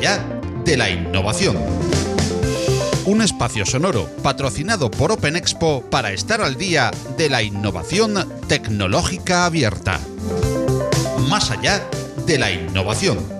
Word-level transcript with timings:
allá 0.00 0.24
de 0.64 0.78
la 0.78 0.88
innovación. 0.88 1.58
Un 3.04 3.20
espacio 3.20 3.66
sonoro 3.66 4.08
patrocinado 4.22 4.90
por 4.90 5.12
Open 5.12 5.36
Expo 5.36 5.84
para 5.90 6.10
estar 6.10 6.40
al 6.40 6.56
día 6.56 6.90
de 7.18 7.28
la 7.28 7.42
innovación 7.42 8.14
tecnológica 8.48 9.44
abierta. 9.44 10.00
Más 11.28 11.50
allá 11.50 11.86
de 12.24 12.38
la 12.38 12.50
innovación. 12.50 13.39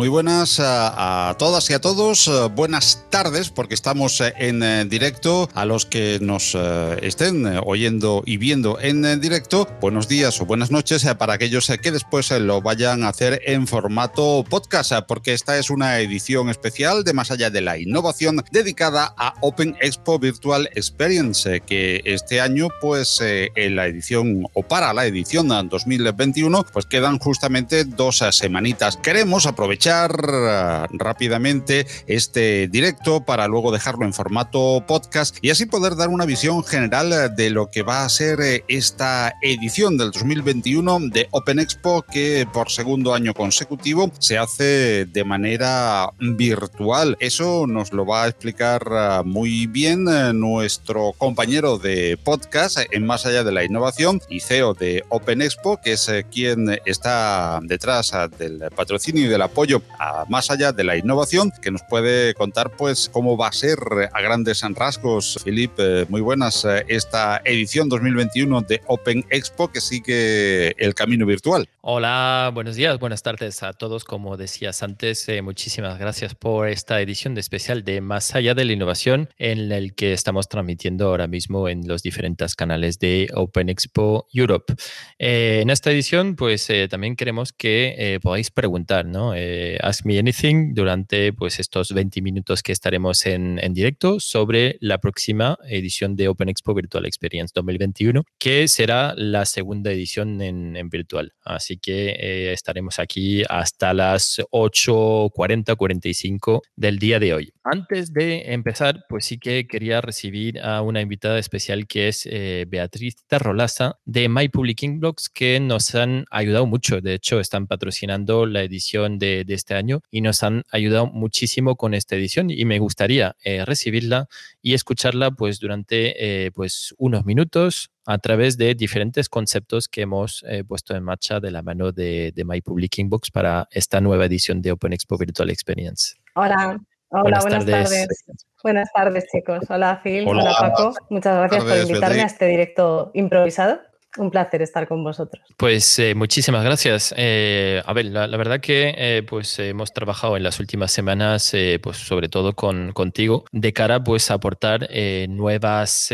Muy 0.00 0.08
buenas 0.08 0.58
a, 0.60 1.36
todas 1.38 1.68
y 1.68 1.74
a 1.74 1.78
todos. 1.78 2.26
Eh, 2.26 2.48
buenas 2.56 3.04
tardes, 3.10 3.50
porque 3.50 3.74
estamos 3.74 4.18
eh, 4.22 4.32
en 4.38 4.62
eh, 4.62 4.86
directo. 4.86 5.50
A 5.52 5.66
los 5.66 5.84
que 5.84 6.18
nos 6.22 6.56
estén 7.02 7.60
oyendo 7.66 8.22
y 8.24 8.38
viendo 8.38 8.80
en 8.80 9.20
directo, 9.20 9.68
buenos 9.78 10.08
días 10.08 10.40
o 10.40 10.46
buenas 10.46 10.70
noches 10.70 11.06
para 11.18 11.34
aquellos 11.34 11.70
que 11.82 11.92
después 11.92 12.30
lo 12.30 12.62
vayan 12.62 13.04
a 13.04 13.08
hacer 13.08 13.42
en 13.44 13.66
formato 13.66 14.42
podcast, 14.48 14.92
porque 15.06 15.34
esta 15.34 15.58
es 15.58 15.68
una 15.68 15.98
edición 15.98 16.48
especial 16.48 17.04
de 17.04 17.12
Más 17.12 17.30
allá 17.30 17.50
de 17.50 17.60
la 17.60 17.76
innovación 17.76 18.42
dedicada 18.50 19.12
a 19.18 19.34
Open 19.42 19.76
Expo 19.82 20.18
Virtual 20.18 20.70
Experience, 20.74 21.60
que 21.60 22.00
este 22.06 22.40
año, 22.40 22.68
pues 22.80 23.18
en 23.20 23.76
la 23.76 23.86
edición 23.86 24.46
o 24.54 24.62
para 24.62 24.94
la 24.94 25.04
edición 25.04 25.48
2021, 25.68 26.64
pues 26.72 26.86
quedan 26.86 27.18
justamente 27.18 27.84
dos 27.84 28.24
semanitas. 28.30 28.96
Queremos 28.96 29.44
aprovechar 29.44 29.89
eh, 29.90 30.86
rápidamente 30.92 31.84
este 32.06 32.68
directo 32.68 33.24
para 33.24 33.48
luego 33.48 33.72
dejarlo 33.72 34.04
en 34.04 34.12
formato 34.12 34.84
podcast 34.86 35.36
y 35.42 35.50
así 35.50 35.66
poder 35.66 35.96
dar 35.96 36.10
una 36.10 36.26
visión 36.26 36.62
general 36.62 37.12
eh, 37.12 37.28
de 37.28 37.50
lo 37.50 37.70
que 37.72 37.82
va 37.82 38.04
a 38.04 38.08
ser 38.08 38.40
eh, 38.40 38.64
esta 38.68 39.34
edición 39.42 39.98
del 39.98 40.12
2021 40.12 41.00
de 41.12 41.26
Open 41.32 41.58
Expo 41.58 42.02
que 42.02 42.46
por 42.52 42.70
segundo 42.70 43.14
año 43.14 43.34
consecutivo 43.34 44.12
se 44.20 44.38
hace 44.38 45.06
de 45.06 45.24
manera 45.24 46.10
virtual. 46.20 47.16
Eso 47.18 47.66
nos 47.66 47.92
lo 47.92 48.06
va 48.06 48.24
a 48.24 48.28
explicar 48.28 49.24
muy 49.24 49.66
bien 49.66 50.04
nuestro 50.38 51.12
compañero 51.18 51.78
de 51.78 52.16
podcast 52.22 52.78
en 52.92 53.06
Más 53.06 53.26
allá 53.26 53.42
de 53.42 53.50
la 53.52 53.64
innovación 53.64 54.20
y 54.28 54.38
CEO 54.38 54.74
de 54.74 55.04
Open 55.08 55.42
Expo, 55.42 55.80
que 55.82 55.92
es 55.92 56.08
quien 56.30 56.78
está 56.84 57.58
detrás 57.62 58.12
del 58.38 58.70
patrocinio 58.76 59.24
y 59.24 59.28
del 59.28 59.42
apoyo 59.42 59.79
más 60.28 60.50
allá 60.50 60.72
de 60.72 60.84
la 60.84 60.96
innovación, 60.96 61.52
que 61.62 61.70
nos 61.70 61.82
puede 61.82 62.34
contar 62.34 62.70
pues 62.76 63.08
cómo 63.08 63.36
va 63.36 63.48
a 63.48 63.52
ser 63.52 63.78
a 64.12 64.20
grandes 64.20 64.62
rasgos. 64.74 65.38
Felipe, 65.42 66.06
muy 66.08 66.20
buenas, 66.20 66.64
eh, 66.64 66.84
esta 66.88 67.40
edición 67.44 67.88
2021 67.88 68.60
de 68.62 68.80
Open 68.86 69.24
Expo 69.30 69.68
que 69.68 69.80
sigue 69.80 70.74
el 70.82 70.94
camino 70.94 71.26
virtual. 71.26 71.68
Hola, 71.80 72.50
buenos 72.52 72.76
días, 72.76 72.98
buenas 72.98 73.22
tardes 73.22 73.62
a 73.62 73.72
todos. 73.72 74.04
Como 74.04 74.36
decías 74.36 74.82
antes, 74.82 75.28
eh, 75.28 75.42
muchísimas 75.42 75.98
gracias 75.98 76.34
por 76.34 76.68
esta 76.68 77.00
edición 77.00 77.34
de 77.34 77.40
especial 77.40 77.84
de 77.84 78.00
Más 78.00 78.34
allá 78.34 78.54
de 78.54 78.64
la 78.64 78.72
innovación 78.72 79.28
en 79.38 79.72
el 79.72 79.94
que 79.94 80.12
estamos 80.12 80.48
transmitiendo 80.48 81.08
ahora 81.08 81.26
mismo 81.26 81.68
en 81.68 81.88
los 81.88 82.02
diferentes 82.02 82.54
canales 82.54 82.98
de 82.98 83.28
Open 83.34 83.68
Expo 83.68 84.26
Europe. 84.32 84.74
Eh, 85.18 85.60
en 85.62 85.70
esta 85.70 85.90
edición, 85.90 86.36
pues 86.36 86.68
también 86.88 87.16
queremos 87.16 87.52
que 87.52 88.18
podáis 88.22 88.50
preguntar, 88.50 89.06
¿no? 89.06 89.34
Ask 89.80 90.04
Me 90.04 90.18
Anything 90.18 90.74
durante 90.74 91.32
pues, 91.32 91.60
estos 91.60 91.92
20 91.92 92.22
minutos 92.22 92.62
que 92.62 92.72
estaremos 92.72 93.26
en, 93.26 93.58
directo 93.72 94.18
sobre 94.20 94.76
la 94.80 94.98
próxima 94.98 95.58
edición 95.68 96.16
de 96.16 96.28
Open 96.28 96.48
Expo 96.48 96.74
Virtual 96.74 97.06
Experience 97.06 97.52
2021, 97.54 98.24
que 98.38 98.66
será 98.68 99.14
la 99.16 99.44
segunda 99.44 99.92
edición 99.92 100.40
en, 100.40 100.88
virtual. 100.88 101.32
Así 101.44 101.76
que 101.76 102.10
eh, 102.10 102.52
estaremos 102.52 102.98
aquí 102.98 103.42
hasta 103.48 103.94
las 103.94 104.40
8.40, 104.50 105.76
45 105.76 106.62
del 106.76 106.98
día 106.98 107.18
de 107.18 107.34
hoy. 107.34 107.52
Antes 107.62 108.12
de 108.12 108.52
empezar, 108.52 109.04
pues 109.08 109.26
sí 109.26 109.38
que 109.38 109.66
quería 109.66 110.00
recibir 110.00 110.60
a 110.60 110.82
una 110.82 111.00
invitada 111.00 111.38
especial 111.38 111.86
que 111.86 112.08
es 112.08 112.26
eh, 112.26 112.64
Beatriz 112.68 113.16
Tarrolaza 113.26 113.98
de 114.04 114.28
My 114.28 114.48
Publishing 114.48 115.00
Blogs, 115.00 115.28
que 115.28 115.60
nos 115.60 115.94
han 115.94 116.24
ayudado 116.30 116.66
mucho. 116.66 117.00
De 117.00 117.14
hecho, 117.14 117.40
están 117.40 117.66
patrocinando 117.66 118.46
la 118.46 118.62
edición 118.62 119.18
de, 119.18 119.44
de 119.44 119.54
este 119.60 119.74
año 119.74 120.00
y 120.10 120.20
nos 120.20 120.42
han 120.42 120.64
ayudado 120.70 121.06
muchísimo 121.06 121.76
con 121.76 121.94
esta 121.94 122.16
edición 122.16 122.50
y 122.50 122.64
me 122.64 122.78
gustaría 122.78 123.36
eh, 123.44 123.64
recibirla 123.64 124.26
y 124.60 124.74
escucharla 124.74 125.30
pues 125.30 125.60
durante 125.60 126.46
eh, 126.46 126.50
pues 126.50 126.94
unos 126.98 127.24
minutos 127.24 127.90
a 128.06 128.18
través 128.18 128.56
de 128.56 128.74
diferentes 128.74 129.28
conceptos 129.28 129.88
que 129.88 130.02
hemos 130.02 130.44
eh, 130.48 130.64
puesto 130.64 130.96
en 130.96 131.04
marcha 131.04 131.38
de 131.38 131.50
la 131.50 131.62
mano 131.62 131.92
de, 131.92 132.32
de 132.34 132.44
My 132.44 132.60
Public 132.60 132.98
Inbox 132.98 133.30
para 133.30 133.68
esta 133.70 134.00
nueva 134.00 134.26
edición 134.26 134.60
de 134.62 134.72
Open 134.72 134.92
Expo 134.92 135.16
Virtual 135.16 135.50
Experience. 135.50 136.14
Hola, 136.34 136.80
Hola, 137.12 137.40
buenas, 137.40 137.66
tardes. 137.66 138.24
Buenas 138.62 138.88
tardes, 138.94 139.26
chicos. 139.32 139.64
Hola, 139.68 140.00
Phil. 140.02 140.24
Hola, 140.28 140.54
Paco. 140.60 140.94
Muchas 141.08 141.36
gracias 141.38 141.64
por 141.64 141.76
invitarme 141.76 142.22
a 142.22 142.26
este 142.26 142.46
directo 142.46 143.10
improvisado. 143.14 143.80
Un 144.16 144.30
placer 144.30 144.60
estar 144.60 144.88
con 144.88 145.04
vosotros. 145.04 145.44
Pues 145.56 145.98
eh, 146.00 146.16
muchísimas 146.16 146.64
gracias. 146.64 147.14
Eh, 147.16 147.80
a 147.86 147.92
ver, 147.92 148.06
la, 148.06 148.26
verdad 148.26 148.58
que 148.58 148.92
eh, 148.96 149.22
pues 149.22 149.56
hemos 149.60 149.92
trabajado 149.92 150.36
en 150.36 150.42
las 150.42 150.58
últimas 150.58 150.90
semanas, 150.90 151.52
pues 151.80 151.98
sobre 151.98 152.28
todo 152.28 152.54
con, 152.54 152.92
contigo, 152.92 153.44
de 153.52 153.72
cara 153.72 154.02
pues 154.02 154.32
a 154.32 154.34
aportar 154.34 154.88
nuevas, 155.28 156.08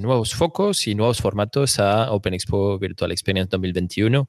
nuevos 0.00 0.34
focos 0.34 0.86
y 0.86 0.94
nuevos 0.94 1.22
formatos 1.22 1.78
a 1.78 2.12
Open 2.12 2.34
Expo 2.34 2.78
Virtual 2.78 3.12
Experience 3.12 3.48
2021. 3.50 4.28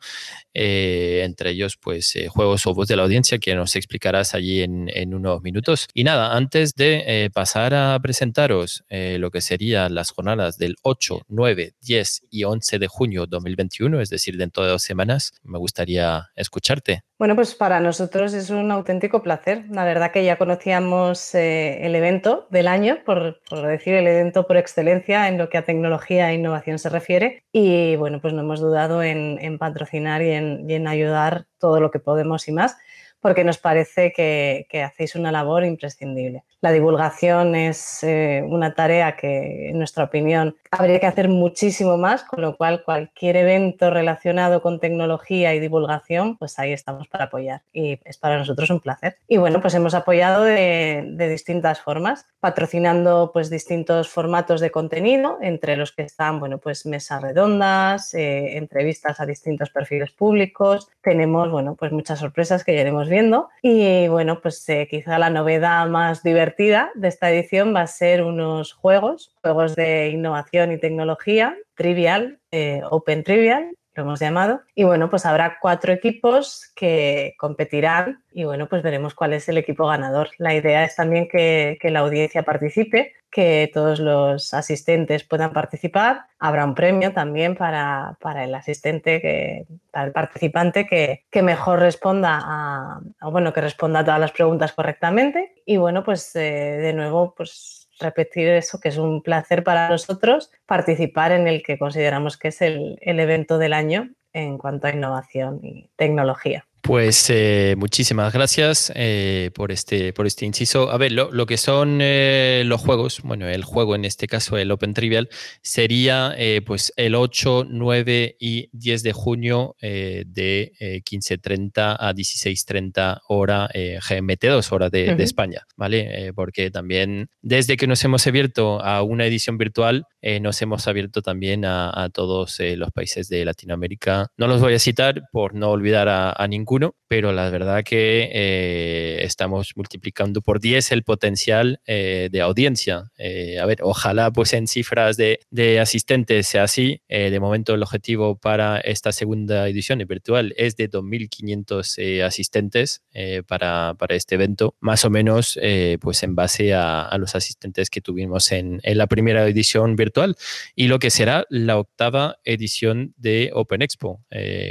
entre 0.53 1.49
ellos, 1.51 1.77
pues 1.77 2.13
juegos 2.29 2.65
o 2.67 2.73
voz 2.73 2.87
de 2.87 2.95
la 2.95 3.03
audiencia 3.03 3.37
que 3.39 3.53
nos 3.53 3.75
explicarás 3.75 4.33
allí 4.33 4.61
en, 4.61 4.89
en 4.93 5.13
unos 5.13 5.41
minutos. 5.41 5.87
Y 5.93 6.05
nada, 6.05 6.35
antes 6.37 6.73
de 6.75 7.29
pasar 7.33 7.73
a 7.73 7.99
presentaros 7.99 8.83
lo 8.89 9.29
que 9.29 9.41
serían 9.41 9.93
las 9.93 10.11
jornadas 10.11 10.57
del 10.57 10.75
8, 10.83 11.23
9, 11.27 11.73
10 11.81 12.21
y 12.29 12.43
11 12.45 12.79
de 12.79 12.87
junio 12.87 13.08
2021, 13.11 14.01
es 14.01 14.09
decir, 14.09 14.37
dentro 14.37 14.63
de 14.63 14.71
dos 14.71 14.83
semanas. 14.83 15.31
Me 15.43 15.57
gustaría 15.57 16.29
escucharte. 16.35 17.01
Bueno, 17.17 17.35
pues 17.35 17.55
para 17.55 17.79
nosotros 17.79 18.33
es 18.33 18.49
un 18.49 18.71
auténtico 18.71 19.21
placer. 19.21 19.65
La 19.69 19.83
verdad 19.83 20.11
que 20.11 20.23
ya 20.23 20.37
conocíamos 20.37 21.35
eh, 21.35 21.85
el 21.85 21.95
evento 21.95 22.47
del 22.49 22.67
año, 22.67 22.99
por, 23.05 23.41
decir 23.67 23.95
el 23.95 24.07
evento 24.07 24.47
por 24.47 24.57
excelencia 24.57 25.27
en 25.27 25.37
lo 25.37 25.49
que 25.49 25.57
a 25.57 25.65
tecnología 25.65 26.31
e 26.31 26.35
innovación 26.35 26.79
se 26.79 26.89
refiere. 26.89 27.43
Y 27.51 27.95
bueno, 27.97 28.21
pues 28.21 28.33
no 28.33 28.41
hemos 28.41 28.59
dudado 28.59 29.03
en, 29.03 29.57
patrocinar 29.57 30.21
y 30.21 30.31
en, 30.31 30.69
y 30.69 30.75
en 30.75 30.87
ayudar 30.87 31.47
todo 31.57 31.81
lo 31.81 31.91
que 31.91 31.99
podemos 31.99 32.47
y 32.47 32.51
más 32.51 32.77
porque 33.21 33.43
nos 33.43 33.57
parece 33.57 34.11
que, 34.13 34.65
hacéis 34.83 35.15
una 35.15 35.31
labor 35.31 35.65
imprescindible. 35.65 36.43
La 36.61 36.71
divulgación 36.71 37.55
es 37.55 38.03
eh, 38.03 38.43
una 38.45 38.73
tarea 38.73 39.15
que, 39.15 39.69
en 39.69 39.77
nuestra 39.77 40.05
opinión, 40.05 40.55
habría 40.71 40.99
que 40.99 41.05
hacer 41.05 41.29
muchísimo 41.29 41.97
más, 41.97 42.23
con 42.23 42.41
lo 42.41 42.57
cual 42.57 42.83
cualquier 42.83 43.37
evento 43.37 43.89
relacionado 43.89 44.61
con 44.61 44.79
tecnología 44.79 45.53
y 45.53 45.59
divulgación, 45.59 46.37
pues 46.37 46.59
ahí 46.59 46.73
estamos 46.73 47.07
para 47.07 47.25
apoyar 47.25 47.61
y 47.73 47.99
es 48.03 48.17
para 48.17 48.37
nosotros 48.37 48.69
un 48.69 48.79
placer. 48.79 49.17
Y 49.27 49.37
bueno, 49.37 49.61
pues 49.61 49.73
hemos 49.73 49.93
apoyado 49.93 50.43
de, 50.43 51.29
distintas 51.29 51.81
formas, 51.81 52.25
patrocinando 52.39 53.31
pues 53.33 53.49
distintos 53.49 54.09
formatos 54.09 54.61
de 54.61 54.71
contenido, 54.71 55.37
entre 55.41 55.75
los 55.75 55.91
que 55.91 56.03
están, 56.03 56.39
bueno, 56.39 56.57
pues 56.57 56.85
mesas 56.85 57.21
redondas, 57.21 58.13
eh, 58.13 58.57
entrevistas 58.57 59.19
a 59.19 59.25
distintos 59.25 59.69
perfiles 59.69 60.11
públicos, 60.11 60.89
tenemos, 61.01 61.51
bueno, 61.51 61.75
pues 61.75 61.91
muchas 61.91 62.19
sorpresas 62.19 62.63
que 62.63 62.73
ya 62.75 62.81
iremos 62.81 63.09
viendo. 63.09 63.49
Y 63.61 64.07
bueno, 64.07 64.39
pues 64.41 64.67
eh, 64.69 64.87
quizá 64.89 65.19
la 65.19 65.29
novedad 65.29 65.87
más 65.87 66.23
divertida 66.23 66.91
de 66.95 67.07
esta 67.09 67.31
edición 67.31 67.75
va 67.75 67.81
a 67.81 67.87
ser 67.87 68.23
unos 68.23 68.73
juegos, 68.73 69.35
juegos 69.41 69.75
de 69.75 70.09
innovación 70.09 70.71
y 70.71 70.77
tecnología, 70.77 71.57
Trivial, 71.75 72.39
eh, 72.51 72.81
Open 72.89 73.23
Trivial, 73.23 73.75
lo 73.99 74.05
hemos 74.05 74.19
llamado. 74.19 74.61
Y 74.75 74.83
bueno, 74.83 75.09
pues 75.09 75.25
habrá 75.25 75.57
cuatro 75.61 75.93
equipos 75.93 76.71
que 76.75 77.35
competirán 77.37 78.23
y 78.31 78.45
bueno, 78.45 78.67
pues 78.67 78.83
veremos 78.83 79.13
cuál 79.13 79.33
es 79.33 79.49
el 79.49 79.57
equipo 79.57 79.87
ganador. 79.87 80.29
La 80.37 80.53
idea 80.53 80.83
es 80.83 80.95
también 80.95 81.27
que, 81.27 81.77
la 81.83 81.99
audiencia 81.99 82.43
participe, 82.43 83.13
que 83.29 83.69
todos 83.73 83.99
los 83.99 84.53
asistentes 84.53 85.23
puedan 85.23 85.51
participar. 85.51 86.25
Habrá 86.39 86.65
un 86.65 86.75
premio 86.75 87.11
también 87.11 87.55
para, 87.55 88.17
el 88.37 88.55
asistente, 88.55 89.19
que, 89.21 89.65
para 89.91 90.05
el 90.05 90.11
participante 90.11 90.87
que, 90.87 91.25
que 91.29 91.41
mejor 91.41 91.79
responda 91.79 92.39
a, 92.41 93.01
bueno, 93.29 93.51
que 93.51 93.61
responda 93.61 93.99
a 93.99 94.05
todas 94.05 94.19
las 94.19 94.31
preguntas 94.31 94.73
correctamente. 94.73 95.61
Y 95.65 95.77
bueno, 95.77 96.03
pues 96.03 96.35
eh, 96.35 96.39
de 96.81 96.93
nuevo, 96.93 97.33
pues 97.35 97.78
repetir 97.99 98.47
eso, 98.47 98.79
que 98.79 98.89
es 98.89 98.97
un 98.97 99.21
placer 99.21 99.63
para 99.63 99.89
nosotros 99.89 100.51
participar 100.65 101.31
en 101.31 101.47
el 101.47 101.63
que 101.63 101.77
consideramos 101.77 102.37
que 102.37 102.49
es 102.49 102.61
el, 102.61 102.97
evento 103.01 103.57
del 103.57 103.73
año 103.73 104.09
en 104.33 104.57
cuanto 104.57 104.87
a 104.87 104.91
innovación 104.91 105.59
y 105.63 105.89
tecnología. 105.95 106.68
Pues 106.81 107.29
eh, 107.29 107.75
muchísimas 107.77 108.31
gracias 108.31 108.91
eh, 108.95 109.51
por, 109.53 109.71
este, 109.71 110.13
por 110.13 110.25
este 110.25 110.45
inciso. 110.45 110.91
A 110.91 110.97
ver, 110.97 111.11
lo, 111.11 111.45
que 111.45 111.57
son 111.57 111.99
eh, 112.01 112.63
los 112.65 112.81
juegos, 112.81 113.21
bueno, 113.23 113.47
el 113.47 113.63
juego 113.63 113.95
en 113.95 114.05
este 114.05 114.27
caso, 114.27 114.57
el 114.57 114.71
Open 114.71 114.93
Trivial, 114.93 115.29
sería 115.61 116.35
pues 116.65 116.93
el 116.95 117.15
8, 117.15 117.67
9 117.69 118.37
y 118.39 118.69
10 118.71 119.03
de 119.03 119.13
junio 119.13 119.75
de 119.81 120.71
15.30 121.05 121.97
a 121.99 122.13
16.30 122.13 123.21
hora 123.27 123.69
GMT2, 123.73 124.71
hora 124.71 124.89
de, 124.89 125.15
España, 125.19 125.65
¿vale? 125.75 126.31
porque 126.33 126.71
también 126.71 127.29
desde 127.41 127.77
que 127.77 127.87
nos 127.87 128.03
hemos 128.03 128.25
abierto 128.25 128.81
a 128.81 129.03
una 129.03 129.25
edición 129.25 129.57
virtual, 129.57 130.05
nos 130.41 130.61
hemos 130.61 130.87
abierto 130.87 131.21
también 131.21 131.65
a, 131.65 132.09
todos 132.13 132.59
los 132.59 132.91
países 132.91 133.27
de 133.29 133.45
Latinoamérica. 133.45 134.27
No 134.37 134.47
los 134.47 134.61
voy 134.61 134.73
a 134.73 134.79
citar 134.79 135.23
por 135.31 135.53
no 135.53 135.69
olvidar 135.69 136.07
a, 136.07 136.31
a 136.31 136.47
ninguno 136.69 136.99
pero 137.09 137.33
la 137.33 137.49
verdad 137.49 137.83
que 137.83 138.29
eh, 138.31 139.23
estamos 139.23 139.73
multiplicando 139.75 140.41
por 140.41 140.59
10 140.59 140.91
el 140.91 141.03
potencial 141.03 141.81
eh, 141.87 142.29
de 142.31 142.41
audiencia. 142.41 143.11
Eh, 143.17 143.57
a 143.59 143.65
ver, 143.65 143.79
ojalá 143.81 144.31
pues 144.31 144.53
en 144.53 144.67
cifras 144.67 145.17
de, 145.17 145.39
de 145.49 145.79
asistentes 145.79 146.47
sea 146.47 146.63
así. 146.63 147.01
de 147.09 147.39
momento 147.39 147.73
el 147.73 147.81
objetivo 147.81 148.37
para 148.37 148.79
esta 148.79 149.11
segunda 149.11 149.67
edición 149.67 149.97
virtual 150.07 150.53
es 150.55 150.75
de 150.75 150.87
2.500 150.87 152.23
asistentes 152.23 153.01
para, 153.47 153.95
para, 153.97 154.15
este 154.15 154.35
evento, 154.35 154.75
más 154.79 155.03
o 155.03 155.09
menos 155.09 155.59
pues 155.99 156.21
en 156.21 156.35
base 156.35 156.75
a, 156.75 157.01
a 157.01 157.17
los 157.17 157.33
asistentes 157.33 157.89
que 157.89 158.01
tuvimos 158.01 158.51
en, 158.51 158.79
en, 158.83 158.97
la 158.99 159.07
primera 159.07 159.47
edición 159.47 159.95
virtual 159.95 160.35
y 160.75 160.87
lo 160.87 160.99
que 160.99 161.09
será 161.09 161.45
la 161.49 161.79
octava 161.79 162.37
edición 162.43 163.15
de 163.17 163.49
Open 163.53 163.81
Expo, 163.81 164.23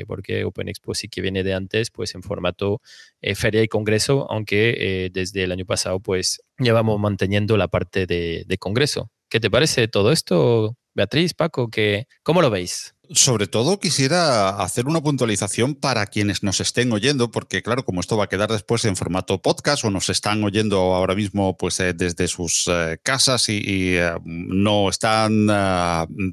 porque 0.07 0.45
Open 0.45 0.69
Expo 0.69 0.95
sí 0.95 1.09
que 1.09 1.21
viene 1.21 1.43
de 1.43 1.55
antes 1.55 1.88
pues 1.91 2.15
en 2.15 2.23
formato 2.23 2.81
eh, 3.21 3.35
feria 3.35 3.63
y 3.63 3.69
congreso, 3.69 4.31
aunque 4.31 4.77
eh, 4.79 5.11
desde 5.13 5.45
el 5.45 5.53
año 5.53 5.67
pasado 5.67 6.01
pues 6.01 6.43
llevamos 6.59 6.99
manteniendo 7.01 7.57
la 7.57 7.69
parte 7.69 8.07
de, 8.07 8.45
de 8.47 8.59
congreso. 8.59 9.11
¿Qué 9.29 9.41
te 9.41 9.51
parece 9.51 9.89
todo 9.89 10.11
esto, 10.11 10.77
Beatriz, 10.95 11.35
Paco? 11.35 11.69
Que, 11.69 12.07
¿Cómo 12.23 12.41
lo 12.43 12.51
veis? 12.51 12.95
Sobre 13.11 13.47
todo 13.47 13.81
quisiera 13.81 14.51
hacer 14.61 14.87
una 14.87 15.01
puntualización 15.01 15.75
para 15.75 16.05
quienes 16.07 16.43
nos 16.43 16.61
estén 16.61 16.93
oyendo, 16.93 17.31
porque 17.31 17.63
claro, 17.63 17.83
como 17.83 18.01
esto 18.01 18.19
va 18.19 18.25
a 18.25 18.29
quedar 18.29 18.51
después 18.51 18.85
en 18.85 18.97
formato 18.97 19.41
podcast 19.41 19.83
o 19.87 19.91
nos 19.91 20.11
están 20.11 20.45
oyendo 20.45 20.95
ahora 20.95 21.15
mismo 21.15 21.57
pues 21.57 21.81
eh, 21.81 21.95
desde 21.95 22.29
sus 22.29 22.69
eh, 22.69 22.99
casas 23.03 23.49
y, 23.49 23.97
eh, 23.97 24.13
no 24.25 24.91
están 24.91 25.47